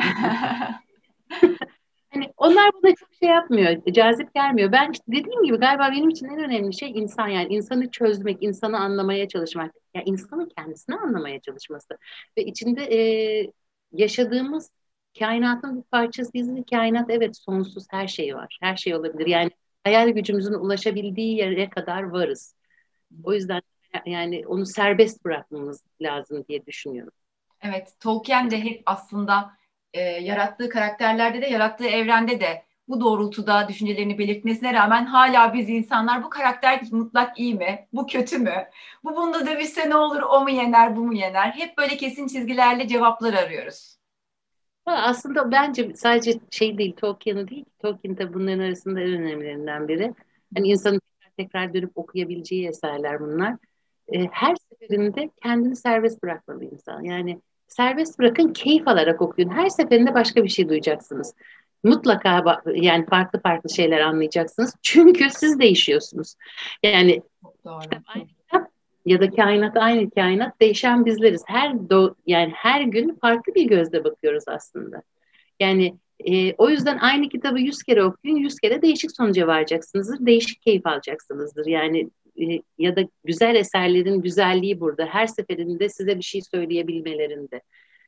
[2.10, 4.72] hani onlar bana çok şey yapmıyor, cazip gelmiyor.
[4.72, 9.28] Ben dediğim gibi galiba benim için en önemli şey insan yani insanı çözmek, insanı anlamaya
[9.28, 9.74] çalışmak.
[9.94, 11.98] Yani insanın kendisini anlamaya çalışması
[12.38, 13.00] ve içinde e,
[13.92, 14.70] yaşadığımız
[15.18, 18.58] kainatın bir parçasıyız ve kainat evet sonsuz her şey var.
[18.62, 19.26] Her şey olabilir.
[19.26, 19.50] Yani
[19.84, 22.54] hayal gücümüzün ulaşabildiği yere kadar varız.
[23.24, 23.62] O yüzden
[24.06, 27.12] yani onu serbest bırakmamız lazım diye düşünüyorum.
[27.62, 29.52] Evet, Tolkien de hep aslında
[29.92, 36.24] e, yarattığı karakterlerde de yarattığı evrende de bu doğrultuda düşüncelerini belirtmesine rağmen hala biz insanlar
[36.24, 37.88] bu karakter mutlak iyi mi?
[37.92, 38.64] Bu kötü mü?
[39.04, 40.22] Bu bunda dövüşse ne olur?
[40.22, 40.96] O mu yener?
[40.96, 41.50] Bu mu yener?
[41.50, 43.99] Hep böyle kesin çizgilerle cevaplar arıyoruz.
[44.86, 50.14] Aslında bence sadece şey değil, Tolkien'i değil, Tolkien de bunların arasında en önemlilerinden biri.
[50.54, 53.56] Hani insanın tekrar, tekrar dönüp okuyabileceği eserler bunlar.
[54.12, 57.02] Ee, her seferinde kendini serbest bırakmalı insan.
[57.02, 59.50] Yani serbest bırakın, keyif alarak okuyun.
[59.50, 61.34] Her seferinde başka bir şey duyacaksınız.
[61.84, 64.74] Mutlaka yani farklı farklı şeyler anlayacaksınız.
[64.82, 66.34] Çünkü siz değişiyorsunuz.
[66.82, 67.22] Yani
[67.64, 67.80] Doğru.
[67.80, 68.26] kitap aynı
[69.06, 71.42] ya da kainat aynı kainat değişen bizleriz.
[71.46, 75.02] Her do yani her gün farklı bir gözle bakıyoruz aslında.
[75.60, 80.62] Yani e, o yüzden aynı kitabı yüz kere okuyun, yüz kere değişik sonuca varacaksınızdır, değişik
[80.62, 81.66] keyif alacaksınızdır.
[81.66, 82.44] Yani e,
[82.78, 85.06] ya da güzel eserlerin güzelliği burada.
[85.06, 87.60] Her seferinde size bir şey söyleyebilmelerinde.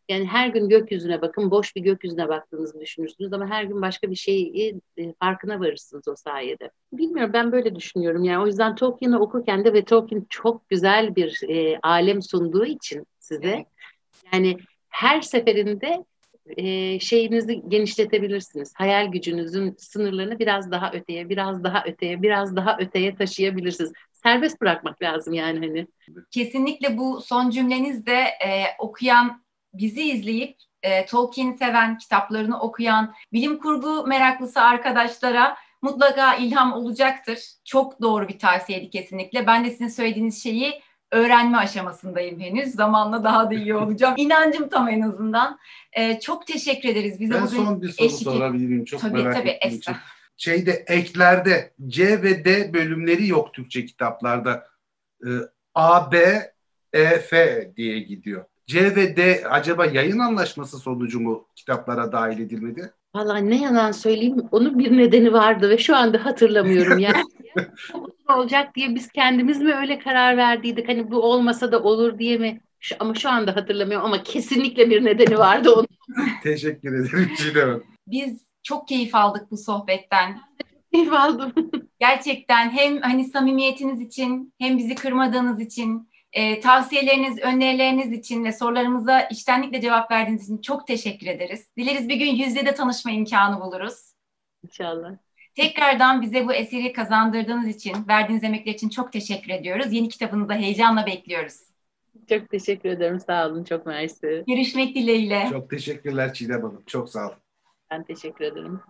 [0.09, 4.17] Yani her gün gökyüzüne bakın, boş bir gökyüzüne baktığınızı düşünürsünüz ama her gün başka bir
[4.17, 6.71] şeyi e, farkına varırsınız o sayede.
[6.93, 11.41] Bilmiyorum ben böyle düşünüyorum yani o yüzden Tolkien'i okurken de ve Tolkien çok güzel bir
[11.49, 13.65] e, alem sunduğu için size
[14.33, 14.57] yani
[14.89, 16.05] her seferinde
[16.57, 18.73] e, şeyinizi genişletebilirsiniz.
[18.77, 23.93] Hayal gücünüzün sınırlarını biraz daha öteye, biraz daha öteye, biraz daha öteye taşıyabilirsiniz.
[24.13, 25.87] Serbest bırakmak lazım yani hani.
[26.31, 29.42] Kesinlikle bu son cümleniz de e, okuyan
[29.75, 37.39] bizi izleyip e, Tolkien'i seven, kitaplarını okuyan, bilim kurgu meraklısı arkadaşlara mutlaka ilham olacaktır.
[37.65, 39.47] Çok doğru bir tavsiyeydi kesinlikle.
[39.47, 42.75] Ben de sizin söylediğiniz şeyi öğrenme aşamasındayım henüz.
[42.75, 44.15] Zamanla daha da iyi olacağım.
[44.19, 45.59] İnancım tam en azından.
[45.93, 47.21] Ee, çok teşekkür ederiz.
[47.21, 48.23] Bize ben bugün son bir soru eşlik...
[48.23, 48.85] sorabilirim.
[48.85, 49.95] Çok tabii, merak tabii, ettiğim için.
[50.37, 54.67] Şeyde eklerde C ve D bölümleri yok Türkçe kitaplarda.
[55.27, 55.29] Ee,
[55.75, 56.19] A, B,
[56.93, 58.45] E, F diye gidiyor.
[58.67, 62.93] C ve D acaba yayın anlaşması sonucu mu kitaplara dahil edilmedi?
[63.15, 67.23] Valla ne yalan söyleyeyim onun bir nedeni vardı ve şu anda hatırlamıyorum yani.
[68.37, 72.61] olacak diye biz kendimiz mi öyle karar verdiydik hani bu olmasa da olur diye mi?
[72.81, 75.89] Şu, ama şu anda hatırlamıyorum ama kesinlikle bir nedeni vardı onun.
[76.43, 80.41] Teşekkür ederim Çiğdem Biz çok keyif aldık bu sohbetten.
[80.93, 81.53] Keyif aldım.
[82.01, 89.21] Gerçekten hem hani samimiyetiniz için hem bizi kırmadığınız için e, tavsiyeleriniz, önerileriniz için ve sorularımıza
[89.21, 91.67] içtenlikle cevap verdiğiniz için çok teşekkür ederiz.
[91.77, 94.13] Dileriz bir gün yüzde de tanışma imkanı buluruz.
[94.65, 95.11] İnşallah.
[95.55, 99.93] Tekrardan bize bu eseri kazandırdığınız için, verdiğiniz emekler için çok teşekkür ediyoruz.
[99.93, 101.61] Yeni kitabınızı heyecanla bekliyoruz.
[102.29, 103.21] Çok teşekkür ederim.
[103.21, 103.65] Sağ olun.
[103.65, 104.45] Çok mersi.
[104.47, 105.47] Görüşmek dileğiyle.
[105.51, 106.83] Çok teşekkürler Çiğdem Hanım.
[106.87, 107.37] Çok sağ olun.
[107.91, 108.81] Ben teşekkür ederim.